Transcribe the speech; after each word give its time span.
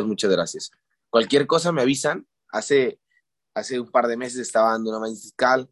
Muchas, 0.00 0.30
gracias. 0.30 0.70
Cualquier 1.10 1.46
cosa 1.46 1.72
me 1.72 1.82
avisan. 1.82 2.26
Hace, 2.50 3.00
hace 3.54 3.80
un 3.80 3.90
par 3.90 4.06
de 4.06 4.16
meses 4.16 4.40
estaba 4.40 4.72
dando 4.72 4.90
una 4.90 5.00
mañana 5.00 5.20
fiscal 5.20 5.68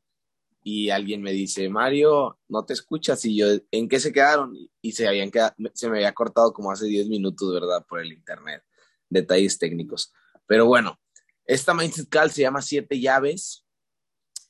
y 0.62 0.90
alguien 0.90 1.22
me 1.22 1.32
dice, 1.32 1.68
Mario, 1.68 2.38
no 2.48 2.64
te 2.64 2.74
escuchas. 2.74 3.24
Y 3.24 3.36
yo, 3.36 3.46
¿en 3.70 3.88
qué 3.88 3.98
se 4.00 4.12
quedaron? 4.12 4.54
Y 4.82 4.92
se, 4.92 5.08
habían 5.08 5.30
se 5.72 5.88
me 5.88 5.98
había 5.98 6.12
cortado 6.12 6.52
como 6.52 6.70
hace 6.70 6.86
10 6.86 7.08
minutos, 7.08 7.52
¿verdad? 7.52 7.84
Por 7.88 8.00
el 8.00 8.12
internet. 8.12 8.62
Detalles 9.08 9.58
técnicos. 9.58 10.12
Pero 10.46 10.66
bueno, 10.66 11.00
esta 11.44 11.74
mindset 11.74 12.08
call 12.08 12.30
se 12.30 12.42
llama 12.42 12.62
siete 12.62 13.00
llaves. 13.00 13.64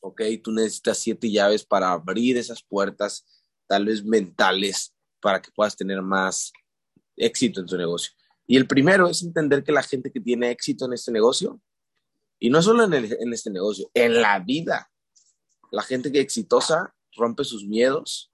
Ok, 0.00 0.22
tú 0.42 0.52
necesitas 0.52 0.98
siete 0.98 1.30
llaves 1.30 1.64
para 1.64 1.92
abrir 1.92 2.36
esas 2.36 2.62
puertas, 2.62 3.24
tal 3.66 3.86
vez 3.86 4.04
mentales, 4.04 4.94
para 5.20 5.40
que 5.40 5.50
puedas 5.52 5.76
tener 5.76 6.02
más 6.02 6.52
éxito 7.16 7.60
en 7.60 7.66
tu 7.66 7.76
negocio. 7.76 8.12
Y 8.50 8.56
el 8.56 8.66
primero 8.66 9.06
es 9.06 9.22
entender 9.22 9.62
que 9.62 9.70
la 9.70 9.84
gente 9.84 10.10
que 10.10 10.18
tiene 10.18 10.50
éxito 10.50 10.84
en 10.86 10.92
este 10.92 11.12
negocio, 11.12 11.60
y 12.40 12.50
no 12.50 12.60
solo 12.60 12.82
en, 12.82 13.32
este 13.32 13.48
negocio, 13.48 13.88
en 13.94 14.20
la 14.20 14.40
vida, 14.40 14.90
la 15.70 15.84
gente 15.84 16.10
que 16.10 16.18
es 16.18 16.24
exitosa 16.24 16.92
rompe 17.14 17.44
sus 17.44 17.64
miedos 17.64 18.28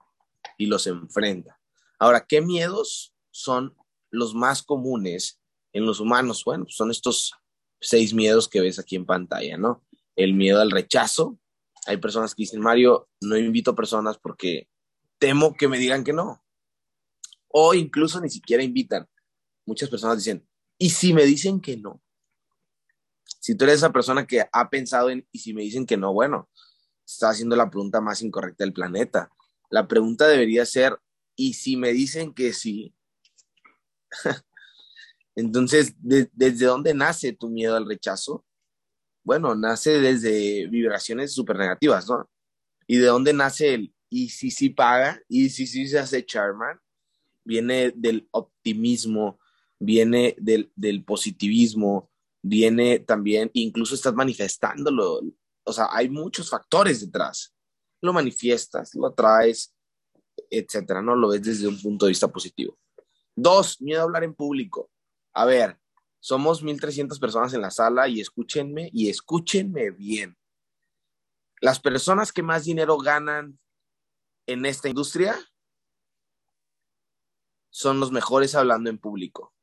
y 0.57 0.65
los 0.65 0.87
enfrenta. 0.87 1.61
Ahora, 1.99 2.25
¿qué 2.27 2.41
miedos 2.41 3.13
son 3.29 3.75
los 4.09 4.33
más 4.33 4.63
comunes 4.63 5.39
en 5.71 5.85
los 5.85 5.99
humanos? 5.99 6.43
Bueno, 6.43 6.63
pues 6.63 6.77
son 6.77 6.89
estos 6.89 7.35
seis 7.79 8.11
miedos 8.15 8.47
que 8.47 8.61
ves 8.61 8.79
aquí 8.79 8.95
en 8.95 9.05
pantalla, 9.05 9.55
¿no? 9.59 9.85
El 10.15 10.33
miedo 10.33 10.61
al 10.61 10.71
rechazo. 10.71 11.37
Hay 11.85 11.97
personas 11.97 12.33
que 12.33 12.41
dicen, 12.41 12.59
Mario, 12.59 13.07
no 13.21 13.37
invito 13.37 13.75
personas 13.75 14.17
porque 14.17 14.67
temo 15.19 15.53
que 15.53 15.67
me 15.67 15.77
digan 15.77 16.03
que 16.03 16.13
no. 16.13 16.43
O 17.49 17.75
incluso 17.75 18.19
ni 18.19 18.31
siquiera 18.31 18.63
invitan. 18.63 19.07
Muchas 19.67 19.89
personas 19.89 20.17
dicen, 20.17 20.47
¿y 20.77 20.89
si 20.89 21.13
me 21.13 21.25
dicen 21.25 21.59
que 21.59 21.75
no? 21.75 22.01
Si 23.39 23.53
tú 23.53 23.65
eres 23.65 23.77
esa 23.77 23.91
persona 23.91 24.25
que 24.25 24.45
ha 24.49 24.69
pensado 24.69 25.09
en, 25.09 25.27
¿y 25.31 25.39
si 25.39 25.53
me 25.53 25.61
dicen 25.61 25.85
que 25.85 25.97
no? 25.97 26.13
Bueno, 26.13 26.49
está 27.05 27.29
haciendo 27.29 27.55
la 27.57 27.69
pregunta 27.69 27.99
más 27.99 28.21
incorrecta 28.21 28.63
del 28.63 28.71
planeta. 28.71 29.29
La 29.69 29.85
pregunta 29.85 30.25
debería 30.25 30.65
ser, 30.65 30.97
¿y 31.35 31.53
si 31.53 31.75
me 31.75 31.91
dicen 31.91 32.33
que 32.33 32.53
sí? 32.53 32.95
Entonces, 35.35 35.95
¿desde 35.99 36.65
dónde 36.65 36.93
nace 36.93 37.33
tu 37.33 37.49
miedo 37.49 37.75
al 37.75 37.87
rechazo? 37.87 38.45
Bueno, 39.23 39.53
nace 39.53 39.99
desde 39.99 40.67
vibraciones 40.67 41.33
súper 41.33 41.57
negativas, 41.57 42.07
¿no? 42.07 42.29
¿Y 42.87 42.97
de 42.97 43.07
dónde 43.07 43.33
nace 43.33 43.73
el 43.73 43.93
y 44.09 44.29
si 44.29 44.49
sí 44.49 44.69
paga? 44.69 45.21
¿Y 45.27 45.49
si 45.49 45.67
sí 45.67 45.87
se 45.87 45.99
hace 45.99 46.25
charman? 46.25 46.79
Viene 47.43 47.91
del 47.93 48.29
optimismo, 48.31 49.39
viene 49.79 50.35
del, 50.39 50.71
del 50.75 51.03
positivismo, 51.03 52.09
viene 52.41 52.99
también, 52.99 53.49
incluso 53.53 53.95
estás 53.95 54.13
manifestándolo, 54.13 55.21
o 55.63 55.73
sea, 55.73 55.89
hay 55.91 56.09
muchos 56.09 56.49
factores 56.49 57.01
detrás. 57.01 57.53
Lo 58.01 58.13
manifiestas, 58.13 58.95
lo 58.95 59.13
traes, 59.13 59.75
etcétera, 60.49 61.01
¿no? 61.01 61.15
Lo 61.15 61.29
ves 61.29 61.43
desde 61.43 61.67
un 61.67 61.79
punto 61.81 62.05
de 62.05 62.11
vista 62.11 62.27
positivo. 62.29 62.77
Dos, 63.35 63.81
miedo 63.81 64.01
a 64.01 64.03
hablar 64.03 64.23
en 64.23 64.33
público. 64.33 64.89
A 65.33 65.45
ver, 65.45 65.77
somos 66.19 66.63
1.300 66.63 67.19
personas 67.19 67.53
en 67.53 67.61
la 67.61 67.71
sala 67.71 68.07
y 68.07 68.21
escúchenme 68.21 68.89
y 68.93 69.09
escúchenme 69.09 69.91
bien. 69.91 70.37
Las 71.59 71.79
personas 71.79 72.31
que 72.31 72.43
más 72.43 72.65
dinero 72.65 72.97
ganan 72.97 73.59
en 74.47 74.65
esta 74.65 74.87
industria 74.87 75.37
son 77.69 77.99
los 77.99 78.11
mejores 78.11 78.55
hablando 78.55 78.89
en 78.89 78.97
público. 78.97 79.53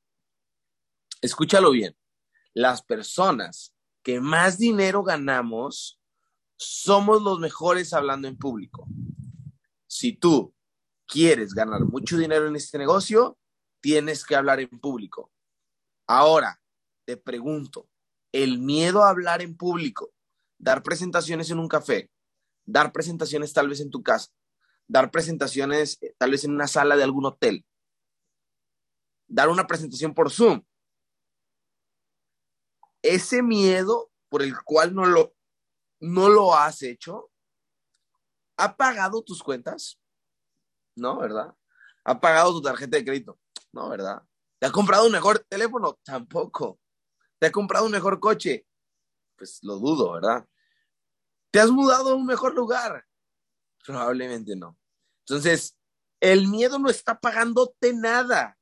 Escúchalo 1.25 1.70
bien. 1.70 1.97
Las 2.53 2.83
personas 2.83 3.75
que 4.03 4.20
más 4.20 4.58
dinero 4.58 5.03
ganamos, 5.03 5.98
somos 6.58 7.22
los 7.22 7.41
mejores 7.41 7.94
hablando 7.94 8.28
en 8.28 8.36
público. 8.36 8.86
Si 9.86 10.12
tú 10.12 10.55
quieres 11.07 11.55
ganar 11.55 11.80
mucho 11.86 12.18
dinero 12.18 12.46
en 12.46 12.57
este 12.57 12.77
negocio, 12.77 13.39
tienes 13.80 14.23
que 14.23 14.36
hablar 14.36 14.61
en 14.61 14.68
público. 14.68 15.33
Ahora, 16.07 16.61
te 17.07 17.17
pregunto, 17.17 17.89
el 18.30 18.58
miedo 18.58 19.02
a 19.02 19.08
hablar 19.08 19.41
en 19.41 19.56
público, 19.56 20.12
dar 20.58 20.83
presentaciones 20.83 21.51
en 21.51 21.58
un 21.58 21.68
café, 21.68 22.11
dar 22.67 22.92
presentaciones 22.92 23.55
tal 23.55 23.70
vez 23.70 23.80
en 23.80 23.89
tu 23.89 24.02
casa, 24.02 24.30
dar 24.86 25.11
presentaciones 25.11 25.96
eh, 26.02 26.14
tal 26.18 26.33
vez 26.33 26.45
en 26.45 26.51
una 26.51 26.68
sala 26.68 26.96
de 26.96 27.02
algún 27.02 27.24
hotel, 27.24 27.64
dar 29.27 29.48
una 29.48 29.67
presentación 29.67 30.12
por 30.12 30.30
Zoom, 30.30 30.62
ese 33.05 33.42
miedo 33.42 34.11
por 34.31 34.42
el 34.42 34.61
cual 34.65 34.95
no 34.95 35.05
lo, 35.05 35.35
no 36.01 36.29
lo 36.29 36.57
has 36.57 36.83
hecho, 36.83 37.31
¿ha 38.57 38.77
pagado 38.77 39.23
tus 39.23 39.42
cuentas? 39.42 40.01
No, 40.97 41.19
¿verdad? 41.19 41.55
¿Ha 42.05 42.19
pagado 42.19 42.53
tu 42.53 42.63
tarjeta 42.63 42.97
de 42.97 43.05
crédito? 43.05 43.39
No, 43.73 43.91
¿verdad? 43.91 44.23
¿Te 44.59 44.67
ha 44.67 44.73
comprado 44.73 45.07
un 45.07 45.13
mejor 45.13 45.39
teléfono? 45.48 45.98
Tampoco. 46.03 46.81
¿Te 47.39 47.48
ha 47.48 47.53
comprado 47.53 47.85
un 47.85 47.92
mejor 47.92 48.19
coche? 48.19 48.67
Pues 49.36 49.59
lo 49.63 49.77
dudo, 49.77 50.13
¿verdad? 50.13 50.48
¿Te 51.51 51.61
has 51.61 51.71
mudado 51.71 52.11
a 52.11 52.15
un 52.15 52.25
mejor 52.25 52.55
lugar? 52.55 53.05
Probablemente 53.85 54.57
no. 54.57 54.79
Entonces, 55.27 55.77
el 56.21 56.48
miedo 56.48 56.79
no 56.79 56.89
está 56.89 57.21
pagándote 57.21 57.92
nada. 57.92 58.59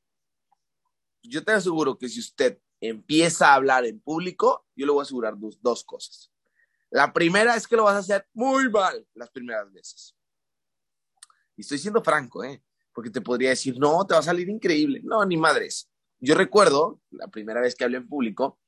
Yo 1.23 1.45
te 1.45 1.53
aseguro 1.53 1.97
que 1.97 2.09
si 2.09 2.19
usted 2.19 2.61
empieza 2.82 3.48
a 3.48 3.54
hablar 3.54 3.87
en 3.87 4.00
público, 4.00 4.66
yo 4.75 4.87
le 4.87 4.93
voy 4.93 5.00
a 5.00 5.04
asegurar 5.04 5.34
dos, 5.38 5.84
cosas. 5.84 6.32
La 6.91 7.12
primera 7.12 7.54
es 7.54 7.69
que 7.69 7.76
lo 7.76 7.84
vas 7.84 7.94
a 7.94 7.98
hacer 7.98 8.26
muy 8.34 8.69
mal 8.69 9.06
las 9.15 9.31
primeras 9.31 9.72
veces. 9.72 10.16
Y 11.56 11.62
estoy 11.62 11.78
siendo 11.78 12.03
franco, 12.03 12.43
¿eh? 12.43 12.62
Porque 12.93 13.09
te 13.09 13.20
podría 13.20 13.50
decir, 13.50 13.78
no, 13.78 14.04
te 14.04 14.15
va 14.15 14.20
a 14.20 14.25
salir 14.25 14.48
increíble. 14.48 15.00
No, 15.04 15.25
ni 15.25 15.37
madres. 15.37 15.88
Yo 16.19 16.34
recuerdo 16.34 17.00
la 17.10 17.28
primera 17.28 17.60
vez 17.60 17.76
que 17.76 17.84
hablé 17.84 17.98
en 17.98 18.09
público, 18.09 18.59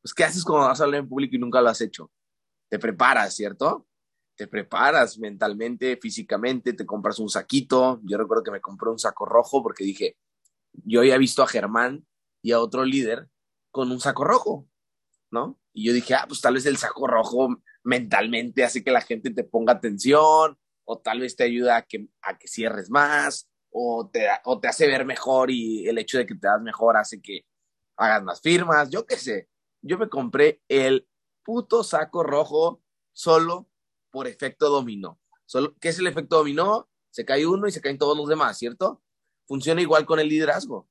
pues, 0.00 0.14
¿qué 0.14 0.24
haces 0.24 0.42
cuando 0.42 0.68
vas 0.68 0.80
a 0.80 0.84
hablar 0.84 1.00
en 1.00 1.08
público 1.08 1.36
y 1.36 1.38
nunca 1.38 1.60
lo 1.60 1.68
has 1.68 1.82
hecho? 1.82 2.10
Te 2.70 2.78
preparas, 2.78 3.34
¿cierto? 3.34 3.86
Te 4.36 4.48
preparas 4.48 5.18
mentalmente, 5.18 5.98
físicamente, 5.98 6.72
te 6.72 6.86
compras 6.86 7.18
un 7.18 7.28
saquito. 7.28 8.00
Yo 8.04 8.16
recuerdo 8.16 8.42
que 8.42 8.50
me 8.50 8.60
compré 8.62 8.88
un 8.88 8.98
saco 8.98 9.26
rojo 9.26 9.62
porque 9.62 9.84
dije, 9.84 10.16
yo 10.72 11.00
había 11.00 11.18
visto 11.18 11.42
a 11.42 11.46
Germán 11.46 12.06
y 12.42 12.52
a 12.52 12.60
otro 12.60 12.84
líder 12.84 13.28
con 13.74 13.90
un 13.90 13.98
saco 13.98 14.22
rojo, 14.22 14.68
¿no? 15.32 15.60
Y 15.72 15.88
yo 15.88 15.92
dije, 15.92 16.14
ah, 16.14 16.26
pues 16.28 16.40
tal 16.40 16.54
vez 16.54 16.64
el 16.64 16.76
saco 16.76 17.08
rojo 17.08 17.48
mentalmente 17.82 18.62
hace 18.62 18.84
que 18.84 18.92
la 18.92 19.00
gente 19.00 19.32
te 19.32 19.42
ponga 19.42 19.72
atención, 19.72 20.56
o 20.84 20.98
tal 21.00 21.18
vez 21.18 21.34
te 21.34 21.42
ayuda 21.42 21.78
a 21.78 21.82
que, 21.82 22.06
a 22.22 22.38
que 22.38 22.46
cierres 22.46 22.88
más, 22.88 23.50
o 23.70 24.08
te, 24.12 24.28
o 24.44 24.60
te 24.60 24.68
hace 24.68 24.86
ver 24.86 25.04
mejor 25.04 25.50
y 25.50 25.88
el 25.88 25.98
hecho 25.98 26.18
de 26.18 26.24
que 26.26 26.36
te 26.36 26.46
das 26.46 26.62
mejor 26.62 26.96
hace 26.96 27.20
que 27.20 27.46
hagas 27.96 28.22
más 28.22 28.40
firmas, 28.40 28.90
yo 28.90 29.06
qué 29.06 29.16
sé. 29.16 29.48
Yo 29.82 29.98
me 29.98 30.08
compré 30.08 30.62
el 30.68 31.08
puto 31.42 31.82
saco 31.82 32.22
rojo 32.22 32.80
solo 33.12 33.68
por 34.12 34.28
efecto 34.28 34.70
dominó. 34.70 35.20
Solo, 35.46 35.74
¿Qué 35.80 35.88
es 35.88 35.98
el 35.98 36.06
efecto 36.06 36.36
dominó? 36.36 36.88
Se 37.10 37.24
cae 37.24 37.44
uno 37.44 37.66
y 37.66 37.72
se 37.72 37.80
caen 37.80 37.98
todos 37.98 38.16
los 38.16 38.28
demás, 38.28 38.56
¿cierto? 38.56 39.02
Funciona 39.48 39.82
igual 39.82 40.06
con 40.06 40.20
el 40.20 40.28
liderazgo 40.28 40.88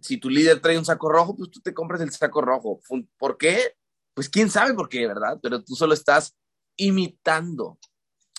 si 0.00 0.18
tu 0.18 0.28
líder 0.30 0.60
trae 0.60 0.78
un 0.78 0.84
saco 0.84 1.08
rojo, 1.08 1.36
pues 1.36 1.50
tú 1.50 1.60
te 1.60 1.74
compras 1.74 2.00
el 2.00 2.10
saco 2.10 2.40
rojo. 2.40 2.80
¿Por 3.16 3.38
qué? 3.38 3.76
Pues 4.14 4.28
quién 4.28 4.50
sabe 4.50 4.74
por 4.74 4.88
qué, 4.88 5.06
¿verdad? 5.06 5.38
Pero 5.42 5.62
tú 5.62 5.74
solo 5.74 5.94
estás 5.94 6.36
imitando 6.76 7.78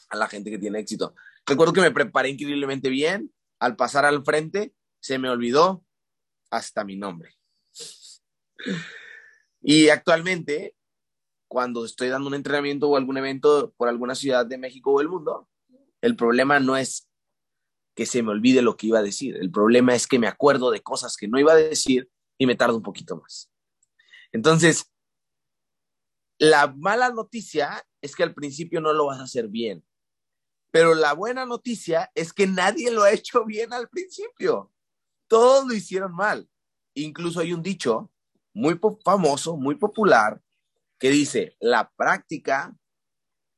a 0.09 0.17
la 0.17 0.27
gente 0.27 0.51
que 0.51 0.57
tiene 0.57 0.79
éxito. 0.79 1.15
Recuerdo 1.45 1.73
que 1.73 1.81
me 1.81 1.91
preparé 1.91 2.29
increíblemente 2.29 2.89
bien. 2.89 3.33
Al 3.59 3.75
pasar 3.75 4.05
al 4.05 4.23
frente, 4.23 4.73
se 5.01 5.19
me 5.19 5.29
olvidó 5.29 5.83
hasta 6.49 6.83
mi 6.83 6.95
nombre. 6.95 7.35
Y 9.61 9.89
actualmente, 9.89 10.75
cuando 11.47 11.83
estoy 11.85 12.09
dando 12.09 12.27
un 12.27 12.35
entrenamiento 12.35 12.87
o 12.87 12.95
algún 12.95 13.17
evento 13.17 13.73
por 13.75 13.89
alguna 13.89 14.15
ciudad 14.15 14.45
de 14.45 14.57
México 14.57 14.91
o 14.91 15.01
el 15.01 15.09
mundo, 15.09 15.49
el 16.01 16.15
problema 16.15 16.59
no 16.59 16.77
es 16.77 17.08
que 17.99 18.05
se 18.05 18.23
me 18.23 18.31
olvide 18.31 18.61
lo 18.61 18.77
que 18.77 18.87
iba 18.87 18.99
a 18.99 19.03
decir. 19.03 19.35
El 19.35 19.51
problema 19.51 19.93
es 19.93 20.07
que 20.07 20.19
me 20.19 20.27
acuerdo 20.27 20.71
de 20.71 20.81
cosas 20.81 21.17
que 21.17 21.27
no 21.27 21.37
iba 21.37 21.51
a 21.51 21.57
decir 21.57 22.09
y 22.37 22.45
me 22.45 22.55
tardo 22.55 22.77
un 22.77 22.81
poquito 22.81 23.17
más. 23.17 23.51
Entonces, 24.31 24.89
la 26.37 26.73
mala 26.77 27.09
noticia 27.09 27.85
es 28.01 28.15
que 28.15 28.23
al 28.23 28.33
principio 28.33 28.79
no 28.79 28.93
lo 28.93 29.07
vas 29.07 29.19
a 29.19 29.23
hacer 29.23 29.49
bien. 29.49 29.85
Pero 30.71 30.95
la 30.95 31.11
buena 31.11 31.45
noticia 31.45 32.09
es 32.15 32.31
que 32.31 32.47
nadie 32.47 32.89
lo 32.89 33.03
ha 33.03 33.11
hecho 33.11 33.43
bien 33.43 33.73
al 33.73 33.89
principio. 33.89 34.71
Todos 35.27 35.67
lo 35.67 35.73
hicieron 35.73 36.15
mal. 36.15 36.49
Incluso 36.93 37.41
hay 37.41 37.51
un 37.51 37.61
dicho 37.61 38.09
muy 38.53 38.79
famoso, 39.03 39.57
muy 39.57 39.75
popular, 39.75 40.41
que 40.99 41.09
dice, 41.09 41.57
la 41.59 41.91
práctica 41.97 42.73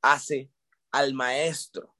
hace 0.01 0.51
al 0.91 1.13
maestro. 1.13 1.95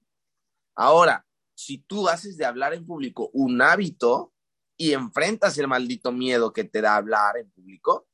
Ahora, 0.75 1.27
si 1.61 1.77
tú 1.77 2.09
haces 2.09 2.37
de 2.37 2.45
hablar 2.45 2.73
en 2.73 2.85
público 2.85 3.29
un 3.33 3.61
hábito 3.61 4.33
y 4.77 4.93
enfrentas 4.93 5.57
el 5.57 5.67
maldito 5.67 6.11
miedo 6.11 6.53
que 6.53 6.63
te 6.63 6.81
da 6.81 6.95
hablar 6.95 7.37
en 7.37 7.51
público, 7.51 8.07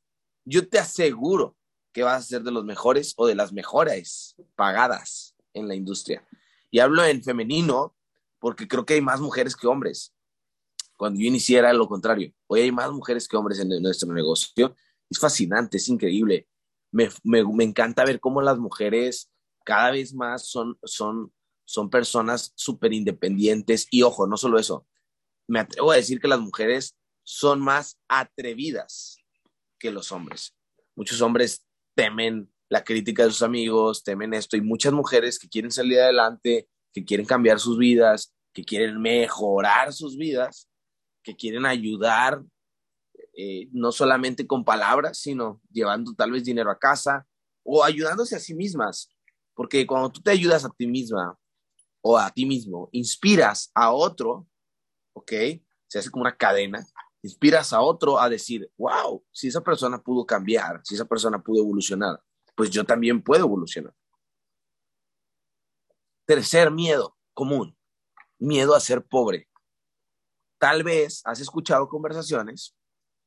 yo 0.44 0.68
te 0.68 0.80
aseguro 0.80 1.56
que 1.94 2.04
vas 2.04 2.24
a 2.24 2.28
ser 2.28 2.44
de 2.44 2.52
los 2.52 2.66
mejores 2.66 3.14
o 3.16 3.26
de 3.26 3.36
las 3.36 3.54
mejores 3.54 4.36
pagadas 4.56 5.34
en 5.54 5.68
la 5.68 5.76
industria. 5.76 6.28
Y 6.70 6.80
hablo 6.80 7.06
en 7.06 7.24
femenino 7.24 7.96
porque 8.40 8.68
creo 8.68 8.86
que 8.86 8.96
hay 8.96 9.02
más 9.02 9.22
mujeres 9.22 9.56
que 9.56 9.68
hombres. 9.68 10.14
Cuando 10.98 11.20
yo 11.20 11.28
inicié 11.28 11.60
era 11.60 11.72
lo 11.72 11.88
contrario. 11.88 12.34
Hoy 12.48 12.62
hay 12.62 12.72
más 12.72 12.92
mujeres 12.92 13.28
que 13.28 13.38
hombres 13.38 13.60
en 13.60 13.70
nuestro 13.82 14.14
negocio. 14.14 14.76
Es 15.10 15.20
fascinante, 15.20 15.78
es 15.78 15.88
increíble. 15.88 16.50
Me, 16.92 17.10
encanta 17.64 18.04
ver 18.04 18.20
cómo 18.20 18.42
las 18.42 18.58
mujeres 18.58 19.32
cada 19.64 19.92
vez 19.92 20.14
más 20.14 20.50
son, 20.50 20.78
son 21.68 21.90
personas 21.90 22.54
súper 22.56 22.94
independientes. 22.94 23.88
Y 23.92 24.02
ojo, 24.02 24.26
no 24.26 24.38
solo 24.38 24.58
eso. 24.58 24.88
Me 25.48 25.60
atrevo 25.60 25.92
a 25.92 25.98
decir 25.98 26.20
que 26.20 26.30
las 26.30 26.40
mujeres 26.40 26.98
son 27.24 27.60
más 27.60 28.00
atrevidas 28.08 29.18
que 29.78 29.92
los 29.92 30.12
hombres. 30.12 30.56
Muchos 30.96 31.22
hombres 31.22 31.66
temen 31.94 32.50
la 32.70 32.84
crítica 32.84 33.24
de 33.24 33.32
sus 33.32 33.42
amigos, 33.42 34.04
temen 34.04 34.34
esto, 34.34 34.56
y 34.56 34.62
muchas 34.62 34.94
mujeres 34.94 35.38
que 35.38 35.50
quieren 35.50 35.72
salir 35.72 36.00
adelante, 36.00 36.70
que 36.94 37.04
quieren 37.04 37.26
cambiar 37.26 37.60
sus 37.60 37.78
vidas, 37.78 38.34
que 38.54 38.64
quieren 38.64 39.02
mejorar 39.02 39.94
sus 39.94 40.18
vidas, 40.18 40.70
que 41.22 41.36
quieren 41.36 41.66
ayudar, 41.66 42.44
eh, 43.36 43.68
no 43.72 43.92
solamente 43.92 44.48
con 44.48 44.64
palabras, 44.64 45.18
sino 45.18 45.62
llevando 45.70 46.14
tal 46.14 46.32
vez 46.32 46.46
dinero 46.46 46.72
a 46.72 46.80
casa 46.80 47.28
o 47.64 47.84
ayudándose 47.84 48.38
a 48.38 48.40
sí 48.40 48.54
mismas. 48.54 49.10
Porque 49.54 49.86
cuando 49.86 50.10
tú 50.10 50.22
te 50.22 50.32
ayudas 50.32 50.64
a 50.64 50.70
ti 50.70 50.88
misma 50.88 51.38
o 52.10 52.18
a 52.18 52.32
ti 52.32 52.46
mismo, 52.46 52.88
inspiras 52.94 53.70
a 53.76 53.92
otro, 53.92 54.48
¿ok? 55.14 55.32
Se 55.88 56.00
hace 56.00 56.10
como 56.10 56.22
una 56.22 56.38
cadena, 56.38 56.88
inspiras 57.22 57.74
a 57.74 57.82
otro 57.82 58.18
a 58.18 58.30
decir, 58.30 58.72
wow, 58.78 59.26
si 59.30 59.50
esa 59.50 59.60
persona 59.60 60.02
pudo 60.02 60.26
cambiar, 60.26 60.80
si 60.86 60.96
esa 60.96 61.04
persona 61.04 61.44
pudo 61.44 61.64
evolucionar, 61.64 62.24
pues 62.56 62.70
yo 62.70 62.86
también 62.86 63.22
puedo 63.22 63.44
evolucionar. 63.44 63.94
Tercer 66.26 66.72
miedo 66.72 67.18
común, 67.34 67.78
miedo 68.40 68.74
a 68.74 68.80
ser 68.80 69.06
pobre. 69.06 69.50
Tal 70.60 70.84
vez 70.84 71.22
has 71.26 71.42
escuchado 71.42 71.90
conversaciones 71.90 72.74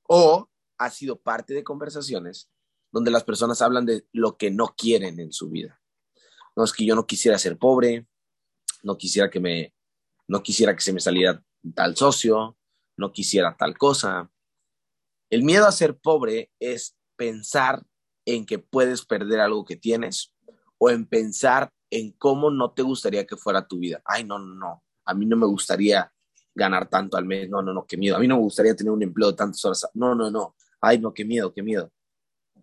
o 0.09 0.49
has 0.79 0.95
sido 0.95 1.21
parte 1.21 1.53
de 1.53 1.65
conversaciones 1.65 2.51
donde 2.91 3.11
las 3.11 3.25
personas 3.25 3.61
hablan 3.61 3.85
de 3.85 4.07
lo 4.13 4.39
que 4.39 4.51
no 4.51 4.75
quieren 4.75 5.21
en 5.21 5.33
su 5.33 5.51
vida. 5.51 5.83
No 6.57 6.65
es 6.65 6.73
que 6.73 6.87
yo 6.87 6.95
no 6.95 7.07
quisiera 7.07 7.39
ser 7.39 7.59
pobre, 7.59 8.09
no 8.83 8.97
quisiera 8.97 9.31
que 9.31 9.41
me, 9.41 9.75
no 10.29 10.43
quisiera 10.43 10.75
que 10.75 10.83
se 10.83 10.93
me 10.93 11.01
saliera 11.01 11.43
tal 11.75 11.97
socio, 11.97 12.57
no 12.97 13.13
quisiera 13.13 13.57
tal 13.57 13.77
cosa. 13.77 14.31
El 15.31 15.43
miedo 15.43 15.67
a 15.67 15.73
ser 15.73 15.99
pobre 15.99 16.51
es 16.59 16.97
pensar 17.17 17.85
en 18.25 18.47
que 18.47 18.59
puedes 18.59 19.05
perder 19.05 19.41
algo 19.41 19.65
que 19.65 19.77
tienes 19.77 20.35
o 20.79 20.91
en 20.91 21.07
pensar 21.07 21.73
en 21.91 22.13
cómo 22.13 22.51
no 22.51 22.73
te 22.73 22.83
gustaría 22.83 23.27
que 23.27 23.37
fuera 23.37 23.67
tu 23.67 23.79
vida. 23.79 24.01
Ay, 24.05 24.25
no, 24.25 24.39
no, 24.39 24.55
no. 24.55 24.85
A 25.05 25.15
mí 25.15 25.27
no 25.27 25.37
me 25.37 25.47
gustaría 25.47 26.13
ganar 26.55 26.89
tanto 26.89 27.17
al 27.17 27.25
mes. 27.25 27.49
No, 27.49 27.63
no, 27.63 27.73
no, 27.73 27.85
qué 27.87 27.97
miedo. 27.97 28.17
A 28.17 28.21
mí 28.21 28.29
no 28.29 28.37
me 28.37 28.43
gustaría 28.43 28.75
tener 28.75 28.93
un 28.93 29.03
empleo 29.03 29.31
de 29.31 29.37
tantas 29.37 29.65
horas. 29.65 29.89
No, 29.95 30.15
no, 30.15 30.31
no. 30.31 30.55
Ay, 30.81 30.99
no, 30.99 31.13
qué 31.13 31.25
miedo, 31.25 31.53
qué 31.53 31.63
miedo. 31.63 31.93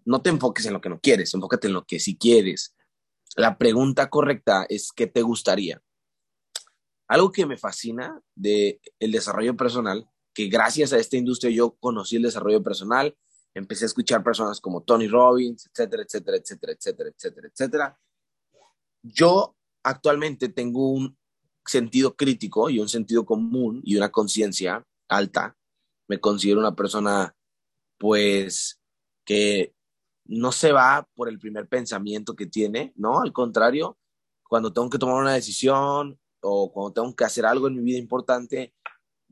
No 0.05 0.21
te 0.21 0.29
enfoques 0.29 0.65
en 0.65 0.73
lo 0.73 0.81
que 0.81 0.89
no 0.89 0.99
quieres, 0.99 1.33
enfócate 1.33 1.67
en 1.67 1.73
lo 1.73 1.85
que 1.85 1.99
sí 1.99 2.17
quieres. 2.17 2.75
La 3.35 3.57
pregunta 3.57 4.09
correcta 4.09 4.65
es 4.69 4.91
¿qué 4.91 5.07
te 5.07 5.21
gustaría? 5.21 5.81
Algo 7.07 7.31
que 7.31 7.45
me 7.45 7.57
fascina 7.57 8.21
del 8.35 8.79
el 8.99 9.11
desarrollo 9.11 9.55
personal, 9.55 10.09
que 10.33 10.47
gracias 10.47 10.93
a 10.93 10.97
esta 10.97 11.17
industria 11.17 11.51
yo 11.51 11.71
conocí 11.79 12.17
el 12.17 12.23
desarrollo 12.23 12.61
personal, 12.61 13.17
empecé 13.53 13.85
a 13.85 13.87
escuchar 13.87 14.23
personas 14.23 14.59
como 14.59 14.83
Tony 14.83 15.07
Robbins, 15.07 15.67
etcétera, 15.67 16.03
etcétera, 16.03 16.37
etcétera, 16.37 16.73
etcétera, 16.73 17.09
etcétera, 17.09 17.47
etcétera. 17.47 17.99
Yo 19.01 19.55
actualmente 19.83 20.49
tengo 20.49 20.91
un 20.91 21.17
sentido 21.65 22.15
crítico 22.15 22.69
y 22.69 22.79
un 22.79 22.89
sentido 22.89 23.25
común 23.25 23.81
y 23.83 23.95
una 23.95 24.09
conciencia 24.09 24.85
alta. 25.07 25.57
Me 26.07 26.19
considero 26.19 26.59
una 26.59 26.75
persona, 26.75 27.35
pues, 27.97 28.79
que 29.25 29.73
no 30.25 30.51
se 30.51 30.71
va 30.71 31.07
por 31.15 31.29
el 31.29 31.39
primer 31.39 31.67
pensamiento 31.67 32.35
que 32.35 32.45
tiene, 32.45 32.93
¿no? 32.95 33.21
Al 33.21 33.33
contrario, 33.33 33.97
cuando 34.43 34.71
tengo 34.71 34.89
que 34.89 34.97
tomar 34.97 35.21
una 35.21 35.33
decisión 35.33 36.19
o 36.41 36.71
cuando 36.71 36.93
tengo 36.93 37.15
que 37.15 37.25
hacer 37.25 37.45
algo 37.45 37.67
en 37.67 37.75
mi 37.75 37.83
vida 37.83 37.97
importante, 37.97 38.73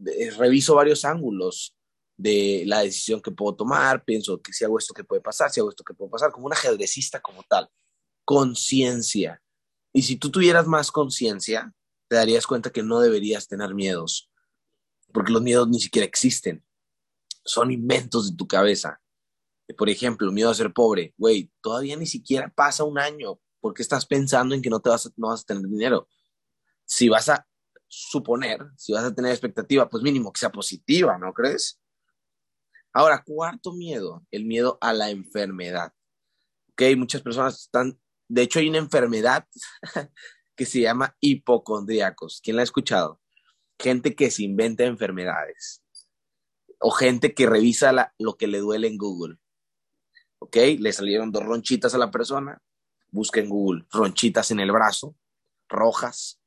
eh, 0.05 0.31
reviso 0.31 0.75
varios 0.75 1.05
ángulos 1.05 1.75
de 2.17 2.63
la 2.65 2.79
decisión 2.81 3.21
que 3.21 3.31
puedo 3.31 3.55
tomar, 3.55 4.03
pienso 4.03 4.41
que 4.41 4.53
si 4.53 4.63
hago 4.63 4.77
esto 4.77 4.93
que 4.93 5.03
puede 5.03 5.21
pasar, 5.21 5.51
si 5.51 5.59
hago 5.59 5.69
esto 5.69 5.83
que 5.83 5.93
puede 5.93 6.11
pasar, 6.11 6.31
como 6.31 6.45
un 6.45 6.53
ajedrecista 6.53 7.21
como 7.21 7.43
tal, 7.43 7.69
conciencia. 8.23 9.41
Y 9.93 10.03
si 10.03 10.17
tú 10.17 10.31
tuvieras 10.31 10.67
más 10.67 10.91
conciencia, 10.91 11.73
te 12.07 12.15
darías 12.15 12.47
cuenta 12.47 12.71
que 12.71 12.83
no 12.83 12.99
deberías 12.99 13.47
tener 13.47 13.73
miedos, 13.73 14.29
porque 15.13 15.31
los 15.31 15.41
miedos 15.41 15.67
ni 15.67 15.79
siquiera 15.79 16.05
existen, 16.05 16.65
son 17.43 17.71
inventos 17.71 18.29
de 18.29 18.37
tu 18.37 18.47
cabeza. 18.47 19.01
Por 19.77 19.89
ejemplo, 19.89 20.31
miedo 20.31 20.49
a 20.49 20.55
ser 20.55 20.73
pobre, 20.73 21.13
güey, 21.17 21.51
todavía 21.61 21.95
ni 21.95 22.05
siquiera 22.05 22.51
pasa 22.53 22.83
un 22.83 22.99
año, 22.99 23.39
porque 23.59 23.81
estás 23.81 24.05
pensando 24.05 24.53
en 24.53 24.61
que 24.61 24.69
no, 24.69 24.79
te 24.79 24.89
vas 24.89 25.11
no 25.17 25.29
vas 25.29 25.41
a 25.41 25.45
tener 25.45 25.63
dinero. 25.63 26.07
Si 26.85 27.09
vas 27.09 27.29
a 27.29 27.47
suponer, 27.87 28.59
si 28.77 28.93
vas 28.93 29.03
a 29.03 29.13
tener 29.13 29.31
expectativa, 29.31 29.89
pues 29.89 30.03
mínimo 30.03 30.31
que 30.31 30.39
sea 30.39 30.51
positiva, 30.51 31.17
¿no 31.17 31.33
crees? 31.33 31.79
Ahora, 32.93 33.23
cuarto 33.23 33.73
miedo, 33.73 34.25
el 34.31 34.45
miedo 34.45 34.77
a 34.81 34.93
la 34.93 35.09
enfermedad. 35.09 35.93
Ok, 36.71 36.83
muchas 36.97 37.21
personas 37.21 37.61
están, 37.61 37.99
de 38.27 38.41
hecho 38.43 38.59
hay 38.59 38.69
una 38.69 38.77
enfermedad 38.77 39.47
que 40.55 40.65
se 40.65 40.81
llama 40.81 41.15
hipocondríacos. 41.19 42.41
¿Quién 42.43 42.55
la 42.55 42.61
ha 42.61 42.63
escuchado? 42.63 43.21
Gente 43.79 44.15
que 44.15 44.31
se 44.31 44.43
inventa 44.43 44.85
enfermedades 44.85 45.83
o 46.79 46.91
gente 46.91 47.33
que 47.33 47.47
revisa 47.47 48.13
lo 48.17 48.37
que 48.37 48.47
le 48.47 48.59
duele 48.59 48.87
en 48.87 48.97
Google. 48.97 49.37
¿Ok? 50.39 50.57
Le 50.79 50.93
salieron 50.93 51.31
dos 51.31 51.43
ronchitas 51.43 51.95
a 51.95 51.97
la 51.97 52.11
persona, 52.11 52.61
busca 53.09 53.39
en 53.39 53.49
Google 53.49 53.85
ronchitas 53.91 54.51
en 54.51 54.59
el 54.59 54.71
brazo, 54.71 55.15
rojas, 55.67 56.39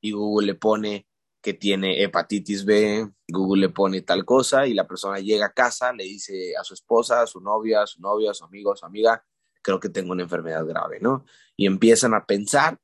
y 0.00 0.12
Google 0.12 0.46
le 0.46 0.54
pone 0.54 1.06
que 1.46 1.54
tiene 1.54 2.02
hepatitis 2.02 2.64
B, 2.64 3.08
Google 3.28 3.60
le 3.60 3.68
pone 3.68 4.02
tal 4.02 4.24
cosa 4.24 4.66
y 4.66 4.74
la 4.74 4.86
persona 4.88 5.20
llega 5.20 5.46
a 5.46 5.52
casa, 5.52 5.92
le 5.92 6.02
dice 6.02 6.56
a 6.56 6.64
su 6.64 6.74
esposa, 6.74 7.22
a 7.22 7.26
su 7.28 7.40
novia, 7.40 7.82
a 7.82 7.86
su 7.86 8.00
novia, 8.00 8.32
a 8.32 8.34
su 8.34 8.44
amigo, 8.44 8.72
a 8.72 8.76
su 8.76 8.84
amiga, 8.84 9.24
creo 9.62 9.78
que 9.78 9.88
tengo 9.88 10.10
una 10.10 10.24
enfermedad 10.24 10.66
grave, 10.66 10.98
¿no? 11.00 11.24
Y 11.56 11.66
empiezan 11.66 12.14
a 12.14 12.26
pensar, 12.26 12.80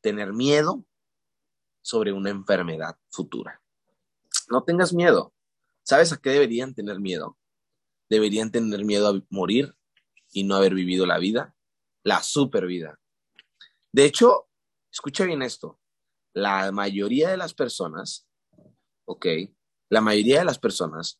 tener 0.00 0.32
miedo 0.32 0.84
sobre 1.82 2.12
una 2.12 2.30
enfermedad 2.30 2.96
futura. 3.10 3.60
No 4.50 4.62
tengas 4.62 4.92
miedo. 4.92 5.34
¿Sabes 5.82 6.12
a 6.12 6.16
qué 6.16 6.30
deberían 6.30 6.74
tener 6.74 7.00
miedo? 7.00 7.36
Deberían 8.08 8.52
tener 8.52 8.84
miedo 8.84 9.08
a 9.08 9.20
morir 9.30 9.74
y 10.30 10.44
no 10.44 10.54
haber 10.54 10.74
vivido 10.74 11.06
la 11.06 11.18
vida, 11.18 11.56
la 12.04 12.22
super 12.22 12.66
vida. 12.66 13.00
De 13.90 14.04
hecho, 14.04 14.48
escucha 14.92 15.24
bien 15.24 15.42
esto 15.42 15.80
la 16.36 16.70
mayoría 16.70 17.30
de 17.30 17.38
las 17.38 17.54
personas, 17.54 18.28
¿ok? 19.06 19.26
La 19.88 20.02
mayoría 20.02 20.40
de 20.40 20.44
las 20.44 20.58
personas 20.58 21.18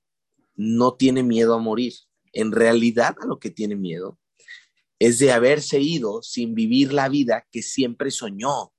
no 0.55 0.93
tiene 0.95 1.23
miedo 1.23 1.55
a 1.55 1.59
morir. 1.59 1.95
En 2.35 2.53
realidad 2.53 3.17
a 3.23 3.25
lo 3.27 3.39
que 3.39 3.49
tiene 3.49 3.77
miedo 3.77 4.19
es 4.99 5.19
de 5.19 5.33
haberse 5.33 5.81
ido 5.81 6.21
sin 6.21 6.55
vivir 6.55 6.93
la 6.93 7.09
vida 7.09 7.47
que 7.51 7.63
siempre 7.63 8.11
soñó. 8.11 8.75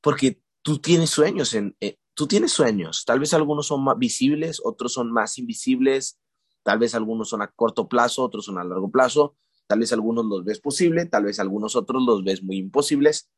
Porque 0.00 0.40
tú 0.62 0.78
tienes 0.78 1.10
sueños, 1.10 1.54
en, 1.54 1.76
eh, 1.80 1.96
tú 2.14 2.28
tienes 2.28 2.52
sueños. 2.52 3.04
Tal 3.04 3.18
vez 3.18 3.34
algunos 3.34 3.66
son 3.66 3.82
más 3.82 3.98
visibles, 3.98 4.60
otros 4.64 4.92
son 4.92 5.10
más 5.10 5.38
invisibles, 5.38 6.20
tal 6.62 6.78
vez 6.78 6.94
algunos 6.94 7.30
son 7.30 7.42
a 7.42 7.48
corto 7.48 7.88
plazo, 7.88 8.22
otros 8.22 8.44
son 8.44 8.58
a 8.58 8.64
largo 8.64 8.92
plazo, 8.92 9.36
tal 9.66 9.80
vez 9.80 9.92
algunos 9.92 10.24
los 10.26 10.44
ves 10.44 10.60
posible, 10.60 11.06
tal 11.06 11.24
vez 11.24 11.40
algunos 11.40 11.74
otros 11.74 12.00
los 12.06 12.22
ves 12.22 12.44
muy 12.44 12.58
imposibles, 12.58 13.28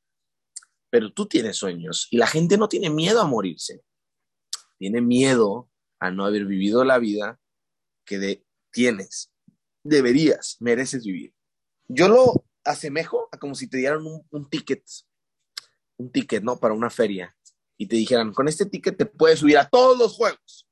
pero 0.93 1.11
tú 1.11 1.25
tienes 1.25 1.57
sueños 1.57 2.07
y 2.11 2.19
la 2.19 2.27
gente 2.27 2.59
no 2.59 2.69
tiene 2.69 2.91
miedo 2.91 3.23
a 3.23 3.27
morirse, 3.27 3.83
tiene 4.77 5.01
miedo 5.01 5.71
a 5.99 6.11
no 6.11 6.27
haber 6.27 6.45
vivido 6.45 6.85
la 6.85 6.99
vida 6.99 7.41
que 8.05 8.45
tienes, 8.71 9.33
deberías, 9.83 10.59
mereces 10.61 11.05
vivir. 11.05 11.35
Yo 11.89 12.09
lo 12.09 12.45
asemejo 12.63 13.31
a 13.33 13.39
como 13.39 13.55
si 13.55 13.69
te 13.69 13.79
dieran 13.79 14.05
un, 14.05 14.51
ticket, 14.51 14.85
un 15.97 16.13
ticket, 16.13 16.43
¿no? 16.43 16.61
Para 16.61 16.75
una 16.75 16.91
feria 16.91 17.35
y 17.79 17.87
te 17.87 17.97
dijeran, 17.97 18.35
con 18.35 18.47
este 18.47 18.67
ticket 18.67 18.99
te 18.99 19.07
puedes 19.07 19.39
subir 19.39 19.57
a 19.57 19.71
todos 19.71 19.99
los 19.99 20.13
juegos. 20.13 20.69